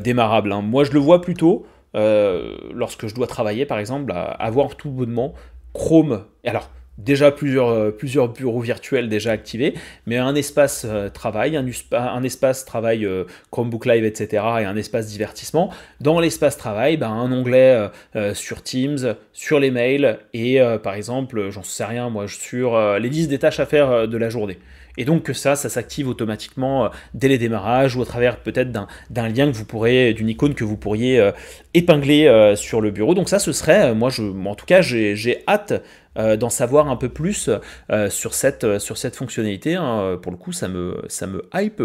[0.00, 0.50] démarrable.
[0.52, 0.62] Hein.
[0.62, 5.34] Moi, je le vois plutôt lorsque je dois travailler, par exemple, à avoir tout bonnement
[5.72, 6.24] Chrome.
[6.44, 9.74] Alors, déjà plusieurs, euh, plusieurs bureaux virtuels déjà activés,
[10.06, 14.76] mais un espace euh, travail, un, un, espace travail euh, Chromebook Live, etc., et un
[14.76, 15.70] espace divertissement.
[16.00, 17.90] Dans l'espace travail, ben, un onglet
[18.34, 23.30] sur Teams, sur les mails, et par exemple, j'en sais rien, moi, sur les listes
[23.30, 24.58] des tâches à faire de la journée.
[24.96, 29.28] Et donc que ça, ça s'active automatiquement dès les démarrages ou à travers peut-être d'un
[29.28, 31.32] lien que vous pourrez, d'une icône que vous pourriez
[31.74, 33.14] épingler sur le bureau.
[33.14, 35.82] Donc ça, ce serait, moi, je, en tout cas, j'ai hâte
[36.16, 37.50] euh, d'en savoir un peu plus
[37.90, 39.74] euh, sur, cette, euh, sur cette fonctionnalité.
[39.74, 40.16] Hein.
[40.22, 41.82] Pour le coup, ça me, ça me hype.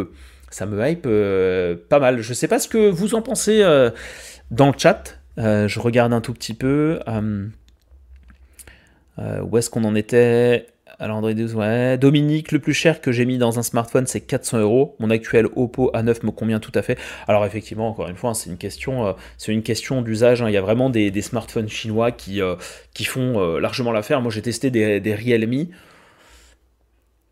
[0.52, 1.08] Ça me hype
[1.90, 2.22] pas mal.
[2.22, 3.64] Je ne sais pas ce que vous en pensez
[4.50, 5.20] dans le chat.
[5.38, 7.00] je regarde un tout petit peu.
[9.20, 10.66] où est-ce qu'on en était?
[11.02, 11.98] Alors Android 12, ouais.
[11.98, 14.98] Dominique, le plus cher que j'ai mis dans un smartphone, c'est 400 euros.
[15.00, 17.00] Mon actuel Oppo A9 me convient tout à fait.
[17.26, 20.42] Alors effectivement, encore une fois, c'est une question, euh, c'est une question d'usage.
[20.42, 20.50] Hein.
[20.50, 22.56] Il y a vraiment des, smartphones chinois qui, euh,
[23.06, 24.20] font euh, largement l'affaire.
[24.22, 25.68] Moi, j'ai testé des, des Realme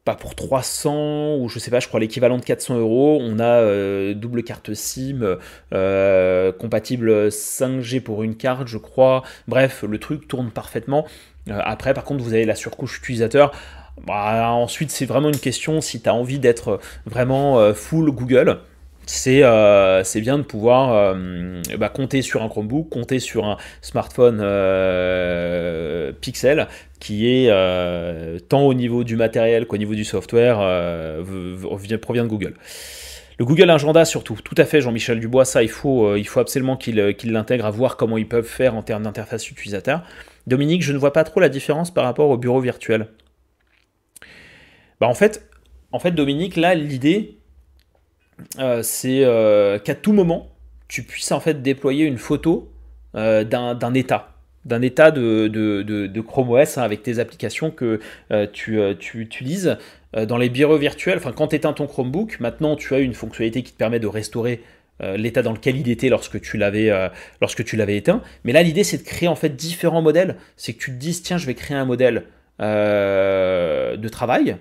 [0.06, 3.20] pas pour 300 ou je sais pas, je crois l'équivalent de 400 euros.
[3.22, 5.38] On a double carte SIM,
[6.58, 9.24] compatible 5G pour une carte, je crois.
[9.50, 11.06] Bref, le truc tourne parfaitement.
[11.50, 13.52] Euh, après, par contre, vous avez la surcouche utilisateur.
[14.06, 18.60] Bah, ensuite, c'est vraiment une question si tu as envie d'être vraiment euh, full Google.
[19.06, 21.16] C'est euh, bien de pouvoir
[21.80, 24.40] bah, compter sur un Chromebook, compter sur un smartphone
[26.20, 26.68] Pixel
[27.00, 27.50] qui est
[28.50, 30.58] tant au niveau du matériel qu'au niveau du software
[32.02, 32.56] provient de Google.
[33.40, 36.96] Le Google Agenda surtout, tout à fait Jean-Michel Dubois, ça il faut, faut absolument qu'il
[37.26, 40.04] l'intègre à voir comment ils peuvent faire en termes d'interface utilisateur.
[40.48, 43.10] Dominique, je ne vois pas trop la différence par rapport au bureau virtuel.
[45.00, 45.48] Bah en fait,
[45.92, 47.38] en fait Dominique, là, l'idée,
[48.60, 50.50] euh, c'est euh, qu'à tout moment,
[50.88, 52.72] tu puisses en fait déployer une photo
[53.16, 54.37] euh, d'un état
[54.68, 58.00] d'un état de, Chrome OS hein, avec tes applications que
[58.54, 59.78] tu, tu, utilises
[60.14, 61.20] dans les bureaux virtuels.
[61.36, 64.62] Quand tu éteins ton Chromebook, maintenant tu as une fonctionnalité qui te permet de restaurer
[65.04, 67.10] euh, l'état dans lequel il était lorsque tu l'avais euh,
[67.90, 68.22] éteint.
[68.44, 70.38] Mais là, l'idée, c'est de créer en fait différents modèles.
[70.56, 72.24] C'est que tu te dises, tiens, je vais créer un modèle
[72.62, 74.58] euh, de travail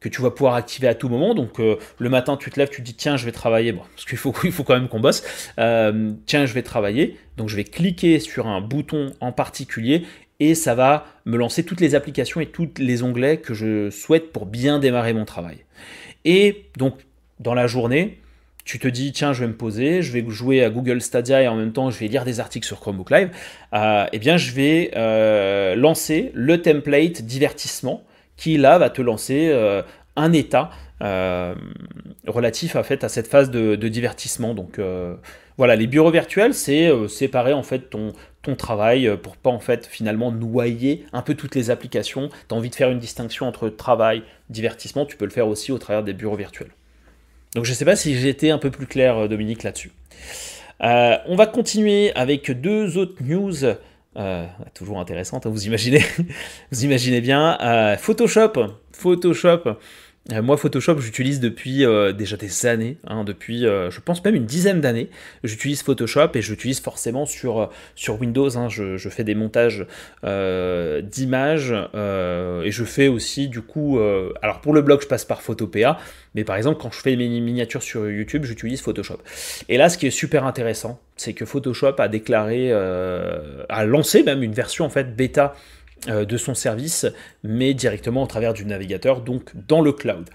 [0.00, 1.34] que tu vas pouvoir activer à tout moment.
[1.34, 3.72] Donc le matin, tu te lèves, tu te dis tiens, je vais travailler.
[3.72, 5.22] Bon, parce qu'il faut, il faut quand même qu'on bosse.
[5.56, 7.16] tiens, je vais travailler.
[7.36, 10.04] Donc je vais cliquer sur un bouton en particulier
[10.40, 14.32] et ça va me lancer toutes les applications et tous les onglets que je souhaite
[14.32, 15.58] pour bien démarrer mon travail.
[16.24, 16.94] Et donc
[17.38, 18.18] dans la journée,
[18.64, 21.48] tu te dis tiens je vais me poser, je vais jouer à Google Stadia et
[21.48, 23.30] en même temps je vais lire des articles sur Chromebook Live,
[23.74, 28.02] euh, eh bien je vais euh, lancer le template divertissement
[28.40, 29.82] qui là va te lancer euh,
[30.16, 30.70] un état
[32.26, 34.52] relatif à, fait, à cette phase de, divertissement.
[34.52, 34.78] Donc
[35.56, 38.12] voilà, les bureaux virtuels c'est séparer en fait ton,
[38.58, 42.28] travail pour pas en fait finalement noyer un peu toutes les applications.
[42.48, 45.72] Tu as envie de faire une distinction entre travail, divertissement, tu peux le faire aussi
[45.72, 46.72] au travers des bureaux virtuels.
[47.54, 49.90] Donc je ne sais pas si j'ai été un peu plus clair, euh, Dominique, là-dessus.
[50.82, 53.56] Euh, on va continuer avec deux autres news.
[54.16, 56.02] Euh, toujours intéressantes, hein, vous imaginez,
[56.72, 57.56] vous imaginez bien.
[57.96, 58.52] Photoshop,
[58.92, 59.74] Photoshop euh,
[60.28, 64.44] moi, Photoshop, j'utilise depuis euh, déjà des années, hein, depuis, euh, je pense même une
[64.44, 65.08] dizaine d'années.
[65.42, 68.56] J'utilise Photoshop et j'utilise forcément sur, sur Windows.
[68.56, 68.68] Hein.
[68.68, 69.86] je, fais des montages
[70.22, 73.98] d'images et je fais aussi, du coup,
[74.42, 75.98] alors pour le blog, je passe par Photopea,
[76.34, 79.18] mais par exemple, quand je fais mes miniatures sur YouTube, j'utilise Photoshop.
[79.68, 84.42] Et là, ce qui est super intéressant, c'est que Photoshop a déclaré, a lancé même
[84.42, 87.06] une version en fait bêta euh, de son service,
[87.42, 90.28] mais directement au travers du navigateur, donc dans le cloud.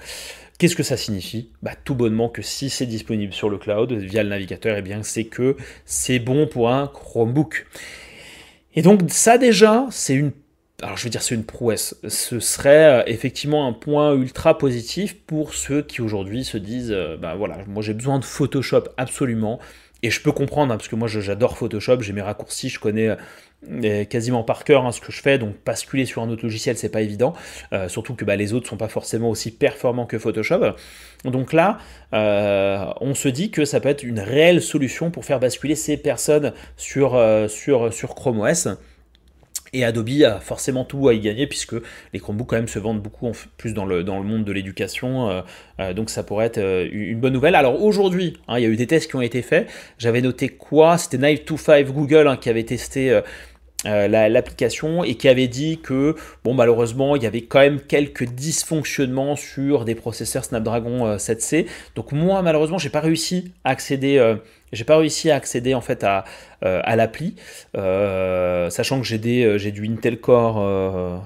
[0.58, 1.50] Qu'est-ce que ça signifie?
[1.62, 5.04] Bah, Tout bonnement que si c'est disponible sur le cloud via le navigateur, eh bien
[5.04, 7.68] c'est que c'est bon pour un Chromebook.
[8.74, 10.32] Et donc ça déjà, c'est une
[10.82, 15.16] alors je veux dire c'est une prouesse, ce serait euh, effectivement un point ultra positif
[15.26, 19.60] pour ceux qui aujourd'hui se disent, euh, bah voilà, moi j'ai besoin de Photoshop absolument,
[20.04, 23.16] et je peux comprendre, hein, parce que moi j'adore Photoshop, j'ai mes raccourcis, je connais
[24.10, 26.90] quasiment par cœur hein, ce que je fais, donc basculer sur un autre logiciel, c'est
[26.90, 27.34] pas évident,
[27.74, 30.76] euh, surtout que bah, les autres sont pas forcément aussi performants que Photoshop.
[31.24, 31.80] Donc là,
[32.14, 35.98] euh, on se dit que ça peut être une réelle solution pour faire basculer ces
[35.98, 36.54] personnes
[36.98, 38.68] euh, sur Chrome OS.
[39.76, 41.76] Et Adobe a forcément tout à y gagner puisque
[42.14, 44.52] les Chromebooks quand même se vendent beaucoup en plus dans le, dans le monde de
[44.54, 45.30] l'éducation.
[45.30, 45.42] Euh,
[45.82, 47.56] euh, donc ça pourrait être euh, une bonne nouvelle.
[47.56, 49.70] Alors aujourd'hui, hein, il y a eu des tests qui ont été faits.
[49.98, 50.98] J'avais noté quoi?
[50.98, 53.22] C'était Knife25 Google hein, qui avait testé
[53.86, 59.36] l'application et qui avait dit que bon malheureusement il y avait quand même quelques dysfonctionnements
[59.36, 61.66] sur des processeurs Snapdragon 7C.
[61.66, 64.36] Euh, Donc moi malheureusement j'ai pas réussi à accéder
[64.76, 66.26] j'ai pas réussi à accéder en fait à,
[66.62, 67.36] à l'appli,
[67.74, 71.22] sachant que j'ai des j'ai du Intel Core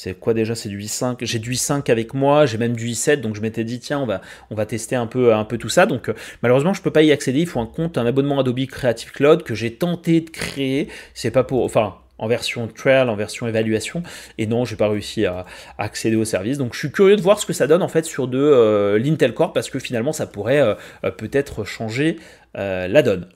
[0.00, 1.16] c'est quoi déjà C'est du i5.
[1.22, 4.06] J'ai du i5 avec moi, j'ai même du i7, donc je m'étais dit tiens on
[4.06, 5.86] va on va tester un peu un peu tout ça.
[5.86, 7.40] Donc malheureusement je peux pas y accéder.
[7.40, 10.86] Il faut un compte, un abonnement Adobe Creative Cloud que j'ai tenté de créer.
[11.14, 14.02] C'est pas pour, enfin en version trial, en version évaluation,
[14.36, 15.46] et non, j'ai pas réussi à,
[15.78, 16.58] accéder au service.
[16.58, 18.98] Donc je suis curieux de voir ce que ça donne en fait sur de euh,
[18.98, 22.16] l'Intel Core parce que finalement ça pourrait euh, euh, peut-être changer
[22.54, 23.28] la donne.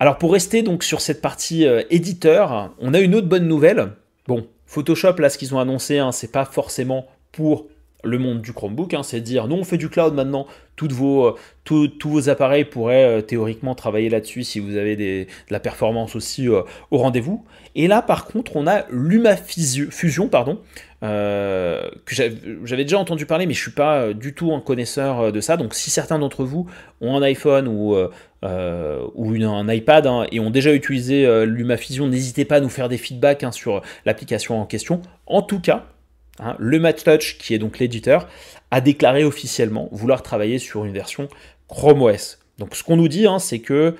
[0.00, 3.90] Alors pour rester donc sur cette partie éditeur, on a une autre bonne nouvelle.
[4.26, 7.68] Bon, Photoshop, là, ce qu'ils ont annoncé, hein, c'est pas forcément pour
[8.04, 10.46] le monde du Chromebook, hein, c'est dire nous on fait du cloud maintenant,
[10.82, 16.14] euh, tous vos appareils pourraient euh, théoriquement travailler là-dessus si vous avez de la performance
[16.14, 17.44] aussi euh, au rendez-vous.
[17.74, 20.58] Et là par contre on a LumaFusion, pardon,
[21.00, 25.56] que j'avais déjà entendu parler mais je suis pas du tout un connaisseur de ça,
[25.56, 26.66] donc si certains d'entre vous
[27.00, 27.96] ont un iPhone ou,
[28.42, 33.44] un iPad hein, et ont déjà utilisé LumaFusion, n'hésitez pas à nous faire des feedbacks
[33.44, 35.02] hein, sur l'application en question.
[35.26, 35.86] En tout cas,
[36.40, 36.78] Hein, le
[37.38, 38.28] qui est donc l'éditeur,
[38.70, 41.28] a déclaré officiellement vouloir travailler sur une version
[41.68, 42.38] Chrome OS.
[42.58, 43.94] Donc ce qu'on nous dit, hein, c'est que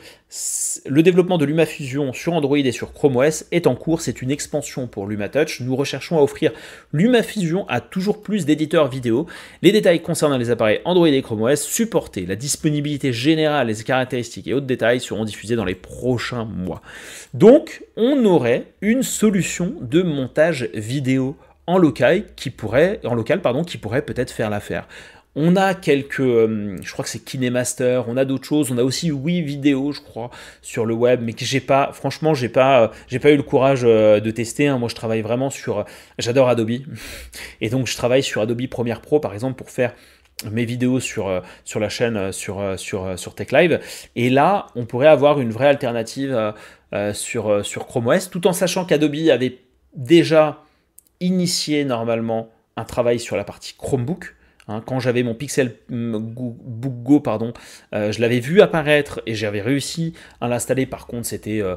[0.85, 4.33] le développement de LumaFusion sur Android et sur Chrome OS est en cours, c'est une
[4.33, 5.61] expansion pour LumaTouch.
[5.61, 6.51] Nous recherchons à offrir
[6.93, 9.27] LumaFusion à toujours plus d'éditeurs vidéo.
[9.63, 14.49] Les détails concernant les appareils Android et Chrome OS supportés, la disponibilité générale, les caractéristiques
[14.49, 16.83] et autres détails seront diffusés dans les prochains mois.
[17.35, 21.37] Donc on aurait une solution de montage vidéo
[21.69, 24.89] en local qui pourrait, en local, pardon, qui pourrait peut-être faire l'affaire.
[25.37, 28.83] On a quelques, euh, je crois que c'est KineMaster, on a d'autres choses, on a
[28.83, 30.31] aussi oui vidéo, je crois,
[30.63, 33.43] sur le web, mais que j'ai pas, franchement, j'ai pas, euh, j'ai pas eu le
[33.43, 34.67] courage euh, de tester.
[34.67, 34.79] Hein.
[34.79, 35.85] Moi, je travaille vraiment sur,
[36.19, 36.71] j'adore Adobe,
[37.61, 39.93] et donc je travaille sur Adobe Premiere Pro, par exemple, pour faire
[40.51, 43.81] mes vidéos sur, sur la chaîne sur, sur, sur Tech Live.
[44.17, 46.55] Et là, on pourrait avoir une vraie alternative
[47.13, 49.59] sur, sur Chrome OS, tout en sachant qu'Adobe avait
[49.97, 50.63] déjà
[51.21, 54.35] initier normalement un travail sur la partie Chromebook.
[54.71, 54.83] Hein.
[54.85, 57.55] quand j'avais mon Pixel mm, Book Go, pardon,
[57.95, 60.13] euh, je l'avais vu apparaître et j'avais réussi
[60.43, 60.85] à l'installer.
[60.85, 61.77] Par contre, c'était euh,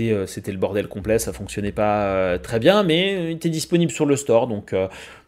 [0.00, 4.06] euh, c'était le bordel complet, ça fonctionnait pas très bien, mais il était disponible sur
[4.06, 4.48] le store.
[4.48, 4.74] Donc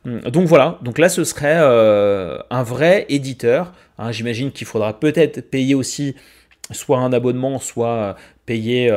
[0.04, 0.78] mm, donc voilà.
[0.82, 3.72] Donc là, ce serait un vrai éditeur.
[3.98, 4.10] Hein.
[4.10, 6.16] J'imagine qu'il faudra peut-être payer aussi
[6.72, 8.90] soit un abonnement, soit payer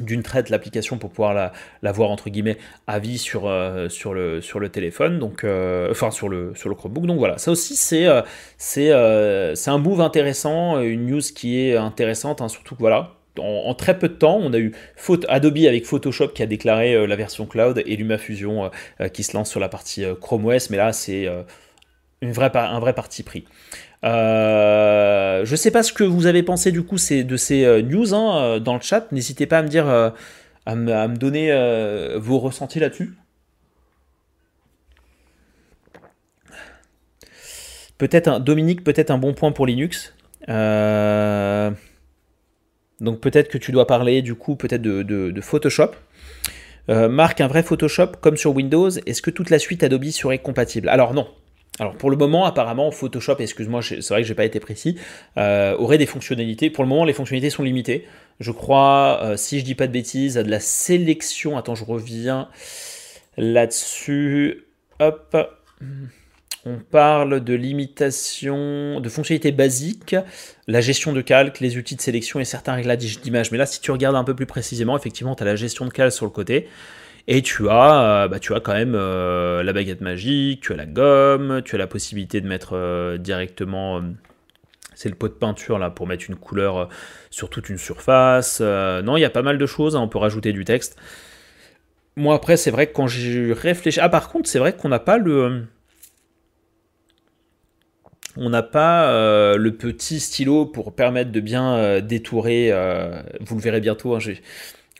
[0.00, 4.40] d'une traite l'application pour pouvoir la, voir entre guillemets à vie sur, euh, sur, le,
[4.40, 7.06] sur le téléphone, donc, euh, enfin sur le, sur le Chromebook.
[7.06, 12.48] Donc voilà, ça aussi c'est euh, un move intéressant, une news qui est intéressante, hein,
[12.48, 14.72] surtout que voilà, en, très peu de temps, on a eu
[15.28, 18.70] Adobe avec Photoshop qui a déclaré la version cloud et LumaFusion
[19.12, 21.28] qui se lance sur la partie Chrome OS, mais là c'est
[22.20, 23.44] un vrai parti pris.
[24.04, 28.14] Euh, je sais pas ce que vous avez pensé du coup de ces euh, news
[28.14, 29.10] hein, euh, dans le chat.
[29.12, 31.52] N'hésitez pas à me dire, à, me, donner
[32.16, 33.14] vos ressentis là-dessus.
[37.96, 40.14] Peut-être Dominique, peut-être un bon point pour Linux.
[43.00, 45.90] donc peut-être que tu dois parler du coup peut-être de, Photoshop.
[46.88, 50.88] Marc, un vrai Photoshop comme sur Windows, est-ce que toute la suite Adobe serait compatible?
[50.88, 51.28] Alors non,
[51.80, 54.96] alors pour le moment, apparemment, Photoshop, excuse-moi, c'est vrai que j'ai pas été précis,
[55.36, 56.70] euh, aurait des fonctionnalités.
[56.70, 58.06] Pour le moment, les fonctionnalités sont limitées.
[58.40, 61.56] Je crois, euh, si je dis pas de bêtises, à de la sélection.
[61.56, 62.48] Attends, je reviens
[63.36, 64.64] là-dessus.
[65.00, 65.36] Hop.
[66.66, 70.16] On parle de limitation, de fonctionnalités basiques,
[70.66, 73.52] la gestion de calque, les outils de sélection et certains réglages d'image.
[73.52, 75.90] Mais là, si tu regardes un peu plus précisément, effectivement, tu as la gestion de
[75.90, 76.68] calque sur le côté.
[77.30, 80.76] Et tu as, euh, bah, tu as quand même euh, la baguette magique, tu as
[80.76, 84.02] la gomme, tu as la possibilité de mettre euh, directement
[84.94, 86.88] c'est le pot de peinture là pour mettre une couleur
[87.30, 88.60] sur toute une surface.
[88.60, 90.96] non, il y a pas mal de choses, hein, on peut rajouter du texte.
[92.16, 94.00] Moi après, c'est vrai que quand j'ai réfléchi...
[94.00, 95.66] Ah par contre, c'est vrai qu'on n'a pas le...
[98.36, 99.12] On n'a pas
[99.56, 102.72] le petit stylo pour permettre de bien détourer.
[103.40, 104.16] vous le verrez bientôt.
[104.16, 104.18] Hein,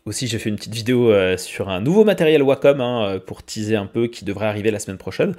[0.09, 3.43] aussi, j'ai fait une petite vidéo euh, sur un nouveau matériel Wacom hein, euh, pour
[3.43, 5.35] teaser un peu qui devrait arriver la semaine prochaine.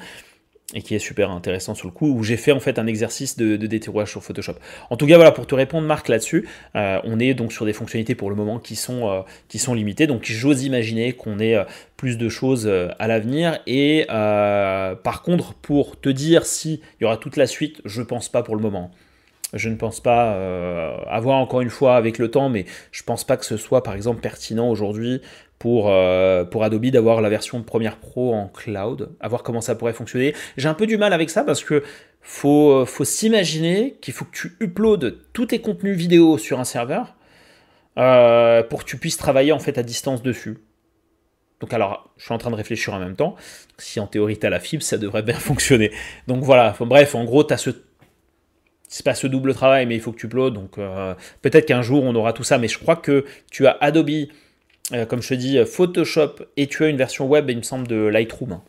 [0.75, 3.35] et qui est super intéressant sur le coup, où j'ai fait en fait un exercice
[3.37, 4.53] de, de sur Photoshop.
[4.91, 7.73] En tout cas, voilà, pour te répondre, Marc, là-dessus, euh, on est donc sur des
[7.73, 11.57] fonctionnalités pour le moment qui sont, qui sont limitées, donc j'ose imaginer qu'on ait
[11.97, 17.35] plus de choses à l'avenir, et par contre, pour te dire s'il y aura toute
[17.35, 18.91] la suite, je pense pas pour le moment.
[19.53, 20.33] Je ne pense pas
[21.07, 23.95] avoir encore une fois avec le temps, mais je pense pas que ce soit par
[23.95, 25.21] exemple pertinent aujourd'hui
[25.59, 29.75] pour, euh, pour Adobe d'avoir la version Premiere Pro en cloud, à voir comment ça
[29.75, 30.33] pourrait fonctionner.
[30.57, 31.83] J'ai un peu du mal avec ça parce que
[32.21, 37.15] faut, faut s'imaginer qu'il faut que tu uploades tous tes contenus vidéo sur un serveur
[37.97, 40.57] euh, pour que tu puisses travailler en fait à distance dessus.
[41.59, 43.35] Donc alors, je suis en train de réfléchir en même temps.
[43.77, 45.91] Si en théorie tu as la fibre, ça devrait bien fonctionner.
[46.27, 47.71] Donc voilà, bref, en gros, tu as ce
[48.89, 50.55] c'est pas ce double travail, mais il faut que tu uploades.
[50.55, 53.77] Donc euh, peut-être qu'un jour on aura tout ça, mais je crois que tu as
[53.79, 54.09] Adobe
[54.91, 57.87] euh, comme je te dis, Photoshop et tu as une version web, il me semble,
[57.87, 58.59] de Lightroom.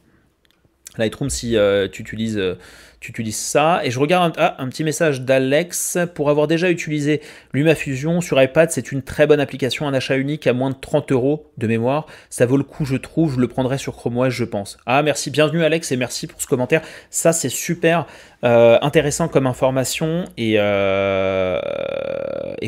[1.01, 2.55] Lightroom, si euh, tu, utilises, euh,
[3.01, 3.81] tu utilises ça.
[3.85, 5.99] Et je regarde un, ah, un petit message d'Alex.
[6.15, 7.21] Pour avoir déjà utilisé
[7.53, 11.11] LumaFusion sur iPad, c'est une très bonne application, un achat unique à moins de 30
[11.13, 12.07] euros de mémoire.
[12.29, 13.35] Ça vaut le coup, je trouve.
[13.35, 14.79] Je le prendrai sur Chrome OS, je pense.
[14.87, 16.83] Ah, merci, bienvenue Alex et merci pour ce commentaire.
[17.11, 18.07] Ça, c'est super
[18.43, 20.25] intéressant comme information.
[20.39, 20.61] Et, et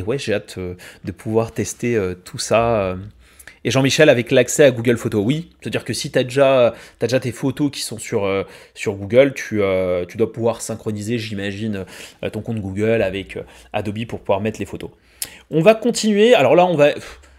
[0.03, 2.97] ouais, j'ai hâte de pouvoir tester tout ça.
[3.65, 5.51] Et Jean-Michel avec l'accès à Google Photos, oui.
[5.61, 8.43] C'est-à-dire que si tu as, déjà, déjà tes photos qui sont sur, euh,
[8.75, 11.85] sur Google, tu, euh, tu, dois pouvoir synchroniser, j'imagine,
[12.25, 13.39] euh, ton compte Google avec
[13.73, 14.91] Adobe pour pouvoir mettre les photos.
[15.51, 16.35] On va continuer.
[16.35, 16.91] Alors là, on va...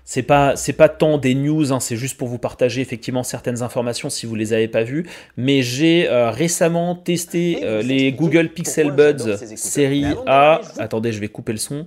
[0.06, 3.62] C'est pas, c'est pas tant des news, hein, c'est juste pour vous partager effectivement certaines
[3.62, 5.10] informations si vous les avez pas vues.
[5.38, 10.60] Mais j'ai récemment testé les Google Pixel Buds série A.
[10.78, 11.86] Attendez, je vais couper le son.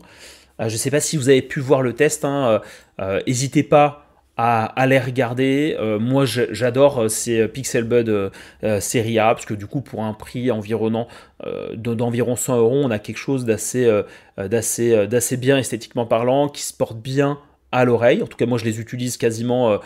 [0.59, 2.25] je sais pas si vous avez pu voir le test.
[2.25, 2.63] Hein,
[3.27, 4.06] n'hésitez pas
[4.37, 5.77] à, les regarder.
[5.81, 10.05] Euh, moi, j'adore euh, ces Pixel Bud euh, série A, parce que du coup, pour
[10.05, 11.09] un prix environnant
[11.75, 14.03] d'environ 100 euros, on a quelque chose d'assez
[14.39, 17.39] d'assez bien esthétiquement parlant, qui se porte bien
[17.73, 18.23] à l'oreille.
[18.23, 19.79] En tout cas, moi, je les utilise quasiment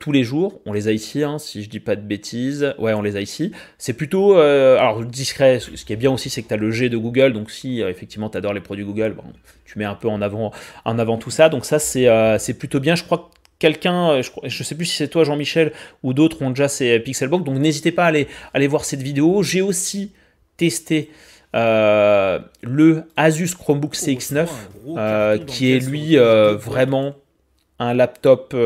[0.00, 0.60] tous les jours.
[0.66, 2.74] On les a ici, hein, si je dis pas de bêtises.
[2.78, 3.52] Ouais, on les a ici.
[3.78, 5.60] C'est plutôt alors discret.
[5.60, 7.32] Ce qui est bien aussi, c'est que tu as le G de Google.
[7.32, 9.14] Donc, si effectivement tu adores les produits Google,
[9.64, 10.52] tu mets un peu en avant,
[10.84, 11.48] en avant tout ça.
[11.48, 12.96] Donc, ça, c'est plutôt bien.
[12.96, 16.50] Je crois quelqu'un, euh, je ne sais plus si c'est toi Jean-Michel ou d'autres ont
[16.50, 19.42] déjà ces Pixelbook, donc n'hésitez pas à aller, aller voir cette vidéo.
[19.42, 20.12] J'ai aussi
[20.56, 21.10] testé
[21.54, 24.48] euh, le Asus Chromebook CX9,
[24.96, 27.14] euh, qui est lui vraiment
[27.78, 28.56] un laptop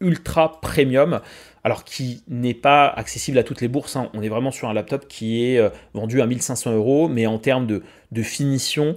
[0.00, 1.20] ultra premium,
[1.62, 3.96] alors qui n'est pas accessible à toutes les bourses.
[3.96, 4.10] Hein.
[4.14, 5.62] On est vraiment sur un laptop qui est
[5.94, 8.96] vendu à 1500 euros, mais en termes de, de finition,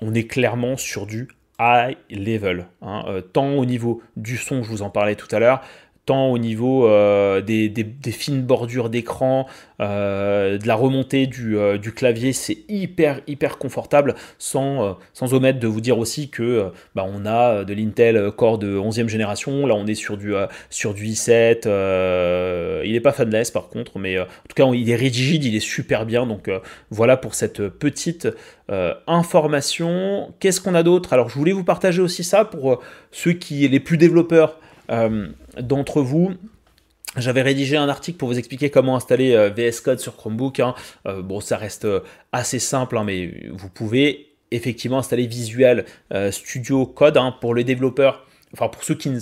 [0.00, 1.28] on est clairement sur du
[1.62, 5.38] high level, hein, euh, tant au niveau du son, je vous en parlais tout à
[5.38, 5.62] l'heure,
[6.04, 9.46] tant au niveau euh, des, fines bordures d'écran,
[9.80, 11.56] euh, de la remontée du,
[11.94, 17.24] clavier, c'est hyper hyper confortable, sans, sans omettre de vous dire aussi que bah, on
[17.26, 20.34] a de l'Intel Core de 11e génération, là on est sur du,
[20.70, 21.66] sur du i7,
[22.84, 25.60] il n'est pas fanless par contre, mais en tout cas il est rigide, il est
[25.60, 26.50] super bien, donc
[26.90, 28.28] voilà pour cette petite
[29.06, 30.32] information.
[30.40, 31.12] Qu'est-ce qu'on a d'autre?
[31.12, 32.80] Alors je voulais vous partager aussi ça pour
[33.10, 36.32] ceux qui, les plus développeurs, euh, d'entre vous,
[37.16, 40.60] j'avais rédigé un article pour vous expliquer comment installer euh, VS Code sur Chromebook.
[40.60, 40.74] Hein.
[41.06, 41.86] Euh, bon, ça reste
[42.32, 45.86] assez simple, hein, mais vous pouvez effectivement installer Visual
[46.30, 49.18] Studio Code hein, pour les développeurs, enfin pour ceux qui ne,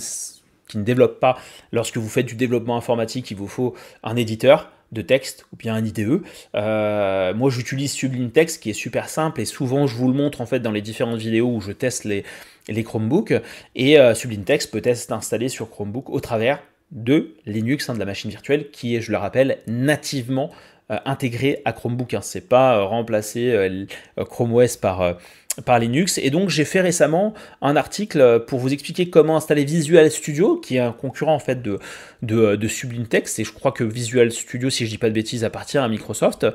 [0.67, 1.37] qui ne développent pas.
[1.71, 5.75] Lorsque vous faites du développement informatique, il vous faut un éditeur de texte ou bien
[5.75, 6.21] un IDE.
[6.53, 10.45] moi, j'utilise Sublime Text qui est super simple et souvent je vous le montre en
[10.45, 12.25] fait dans les différentes vidéos où je teste les,
[12.67, 13.33] les Chromebooks.
[13.75, 17.99] Et euh, Sublime Text peut être installé sur Chromebook au travers de Linux, hein, de
[17.99, 20.51] la machine virtuelle, qui est, je le rappelle, nativement
[20.91, 22.13] euh, intégré à Chromebook.
[22.13, 22.21] Hein.
[22.21, 23.87] C'est pas euh, remplacer
[24.29, 25.17] Chrome OS par
[25.65, 26.17] par Linux.
[26.17, 30.77] Et donc j'ai fait récemment un article pour vous expliquer comment installer Visual Studio, qui
[30.77, 31.77] est un concurrent en fait de,
[32.21, 33.37] de, de Sublime Text.
[33.39, 36.45] Et je crois que Visual Studio, si je dis pas de bêtises, appartient à Microsoft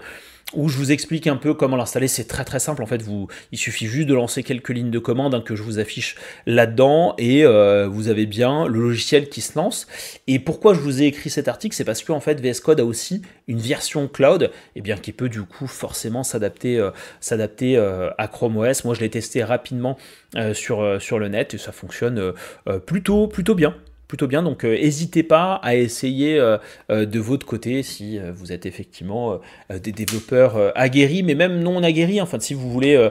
[0.54, 2.08] où je vous explique un peu comment l'installer.
[2.08, 3.02] C'est très très simple en fait.
[3.52, 6.16] Il suffit juste de lancer quelques lignes de commande hein, que je vous affiche
[6.46, 9.86] là-dedans et euh, vous avez bien le logiciel qui se lance.
[10.26, 12.80] Et pourquoi je vous ai écrit cet article, c'est parce que en fait VS Code
[12.80, 16.90] a aussi une version cloud, eh bien qui peut du coup forcément s'adapter, euh,
[17.32, 18.84] euh, à Chrome OS.
[18.84, 19.98] Moi je l'ai testé rapidement
[20.52, 22.32] sur, sur le net et ça fonctionne
[22.84, 23.74] plutôt plutôt bien
[24.08, 24.42] plutôt bien.
[24.42, 26.38] Donc n'hésitez pas à essayer
[26.88, 29.40] de votre côté si vous êtes effectivement
[29.70, 32.20] des développeurs aguerris, mais même non aguerris.
[32.20, 33.10] Enfin, si vous voulez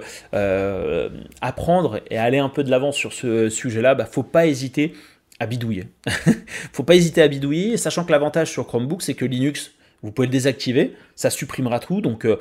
[1.41, 4.93] apprendre et aller un peu de l'avance sur ce sujet-là, bah, faut pas hésiter
[5.39, 5.86] à bidouiller.
[6.74, 9.72] faut pas hésiter à bidouiller, sachant que l'avantage sur Chromebook, c'est que Linux
[10.06, 12.38] vous pouvez le désactiver, ça supprimera tout, donc vous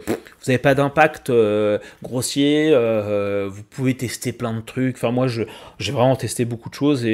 [0.46, 1.32] n'avez pas d'impact
[2.02, 2.70] grossier,
[3.48, 4.96] vous pouvez tester plein de trucs.
[4.96, 7.04] Enfin moi j'ai vraiment testé beaucoup de choses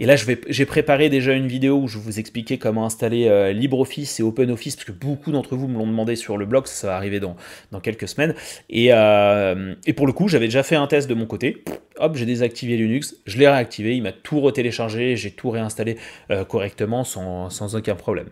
[0.00, 4.18] et là, j'ai préparé déjà une vidéo où je vous expliquais comment installer euh, LibreOffice
[4.18, 6.96] et OpenOffice, parce que beaucoup d'entre vous me l'ont demandé sur le blog, ça va
[6.96, 7.36] arriver dans,
[7.80, 8.34] quelques semaines.
[8.70, 11.62] Et, euh, pour le coup, j'avais déjà fait un test de mon côté.
[11.98, 15.96] Hop, j'ai désactivé Linux, je l'ai réactivé, il m'a tout retéléchargé, j'ai tout réinstallé
[16.32, 18.26] euh, correctement sans aucun problème.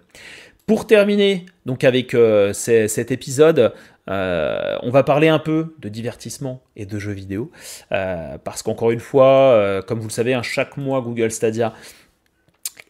[0.66, 2.16] Pour terminer donc avec
[2.52, 3.72] cet épisode,
[4.10, 7.50] euh, on va parler un peu de divertissement et de jeux vidéo,
[7.92, 11.72] euh, parce qu'encore une fois, euh, comme vous le savez, hein, chaque mois Google Stadia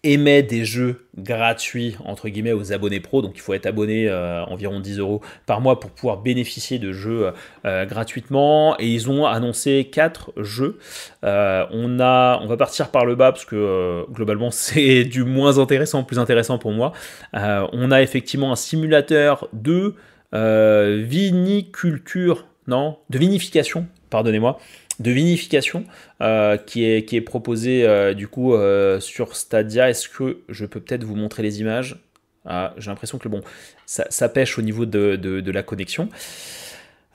[0.05, 4.11] émet des jeux gratuits entre guillemets aux abonnés pro, donc il faut être abonné
[4.49, 7.33] environ 10 euros par mois pour pouvoir bénéficier de jeux
[7.65, 8.77] gratuitement.
[8.81, 10.79] Et ils ont annoncé 4 jeux.
[11.23, 16.19] on, on va partir par le bas parce que globalement c'est du moins intéressant plus
[16.19, 16.93] intéressant pour moi.
[17.33, 19.95] on a effectivement un simulateur de
[20.35, 24.59] euh, viniculture, non, de vinification, pardonnez-moi,
[25.03, 25.85] de vinification
[26.21, 28.55] euh, qui, est, qui proposé euh, du coup
[29.01, 29.91] sur Stadia.
[29.91, 31.97] Est-ce que je peux peut-être vous montrer les images?
[32.45, 33.43] Ah, J'ai l'impression que bon,
[33.87, 36.09] ça, pêche au niveau de, de la connexion.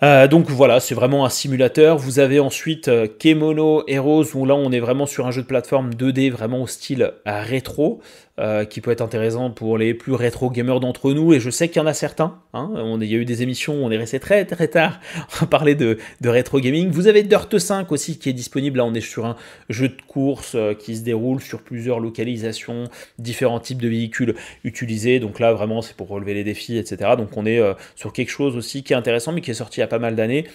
[0.03, 1.97] Euh, donc voilà, c'est vraiment un simulateur.
[1.97, 5.47] Vous avez ensuite euh, Kemono Heroes, où là on est vraiment sur un jeu de
[5.47, 8.01] plateforme 2D, vraiment au style rétro,
[8.39, 11.33] euh, qui peut être intéressant pour les plus rétro gamers d'entre nous.
[11.33, 12.39] Et je sais qu'il y en a certains.
[12.53, 12.71] Hein.
[13.01, 14.99] Il y a eu des émissions où on est resté très très tard
[15.41, 16.89] à parler de, de rétro gaming.
[16.89, 18.77] Vous avez Dirt 5 aussi qui est disponible.
[18.77, 19.35] Là on est sur un
[19.69, 22.85] jeu de course qui se déroule sur plusieurs localisations,
[23.19, 25.19] différents types de véhicules utilisés.
[25.19, 27.11] Donc là vraiment c'est pour relever les défis, etc.
[27.17, 27.61] Donc on est
[27.95, 30.45] sur quelque chose aussi qui est intéressant, mais qui est sorti pas mal d'années.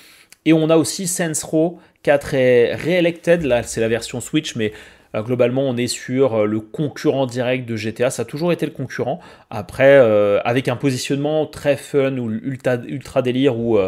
[0.44, 4.72] Et on a aussi Saints Row 4 est Reelected, là c'est la version Switch, mais
[4.72, 8.64] euh, globalement on est sur euh, le concurrent direct de GTA, ça a toujours été
[8.64, 13.78] le concurrent, après euh, avec un positionnement très fun ou ultra, ultra délire où,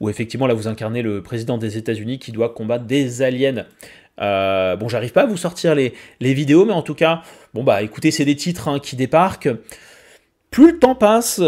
[0.00, 3.64] où, effectivement là vous incarnez le président des États-Unis qui doit combattre des aliens.
[4.18, 7.22] bon j'arrive pas à vous sortir les, les, vidéos, mais en tout cas,
[7.54, 9.50] bon bah écoutez c'est des titres hein, qui débarquent.
[10.50, 11.40] Plus le temps passe,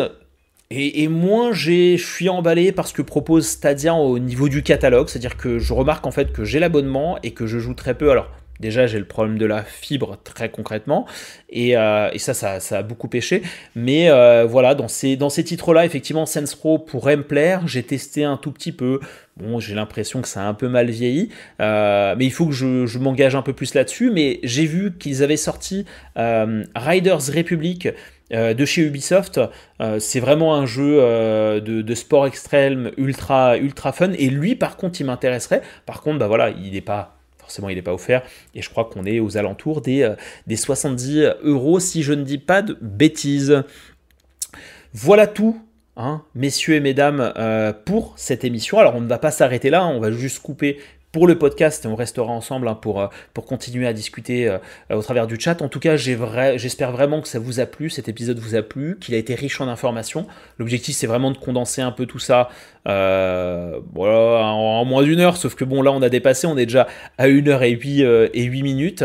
[0.71, 5.37] et, moins je suis emballé par ce que propose Stadia au niveau du catalogue, c'est-à-dire
[5.37, 8.11] que je remarque en fait que j'ai l'abonnement et que je joue très peu.
[8.11, 8.29] Alors
[8.61, 11.07] déjà j'ai le problème de la fibre très concrètement
[11.49, 13.43] et, euh, ça, ça, a beaucoup pêché.
[13.75, 17.67] Mais euh, voilà, dans ces, titres-là, effectivement, Sense Pro pourrait me plaire.
[17.67, 19.01] J'ai testé un tout petit peu.
[19.37, 21.29] Bon, j'ai l'impression que ça a un peu mal vieilli,
[21.61, 24.11] euh, mais il faut que je, m'engage un peu plus là-dessus.
[24.11, 25.85] Mais j'ai vu qu'ils avaient sorti
[26.17, 27.89] Riders Republic
[28.31, 29.41] de chez Ubisoft.
[29.99, 34.13] C'est vraiment un jeu euh, de, sport extrême ultra, ultra fun.
[34.19, 35.63] Et lui, par contre, il m'intéresserait.
[35.85, 37.16] Par contre, bah voilà, il n'est pas
[37.47, 38.23] forcément il n'est pas offert,
[38.55, 40.13] et je crois qu'on est aux alentours des,
[40.47, 43.63] des 70 euros, si je ne dis pas de bêtises.
[44.93, 45.61] Voilà tout,
[45.97, 47.33] hein, messieurs et mesdames,
[47.85, 48.79] pour cette émission.
[48.79, 50.79] Alors on ne va pas s'arrêter là, on va juste couper
[51.17, 54.59] pour le podcast on restera ensemble hein, pour, euh, pour continuer à discuter euh,
[54.91, 55.63] au travers du chat.
[55.63, 58.99] En tout cas, j'espère vraiment que ça vous a plu, cet épisode vous a plu,
[59.01, 60.27] qu'il a été riche en informations.
[60.59, 62.51] L'objectif, c'est vraiment de condenser un peu tout ça
[62.87, 66.87] euh, en, moins d'une heure, sauf que bon, là, on a dépassé, on est déjà
[67.17, 68.03] à 1 heure et 8,
[68.35, 69.05] et 8 minutes.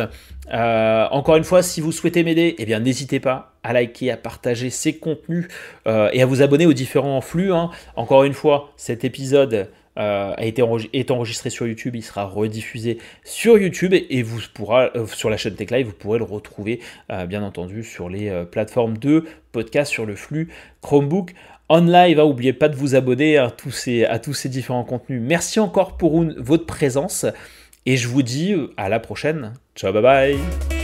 [0.52, 4.70] encore une fois, si vous souhaitez m'aider, eh bien n'hésitez pas à liker, à partager
[4.70, 5.48] ces contenus
[5.86, 7.54] et à vous abonner aux différents flux.
[7.54, 7.70] Hein.
[7.96, 10.64] Encore une fois, cet épisode euh, a été
[10.94, 15.38] est enregistré sur YouTube, il sera rediffusé sur YouTube et, vous pourra, euh, sur la
[15.38, 16.80] chaîne TechLive, vous pourrez le retrouver
[17.12, 20.50] euh, bien entendu sur les plateformes de podcast sur le flux
[20.82, 21.34] Chromebook
[21.74, 22.18] on live.
[22.18, 25.22] N'oubliez pas de vous abonner à tous, ces, à tous ces différents contenus.
[25.24, 27.26] Merci encore pour votre présence
[27.86, 29.54] et je vous dis à la prochaine.
[29.76, 30.81] Ciao, bye bye.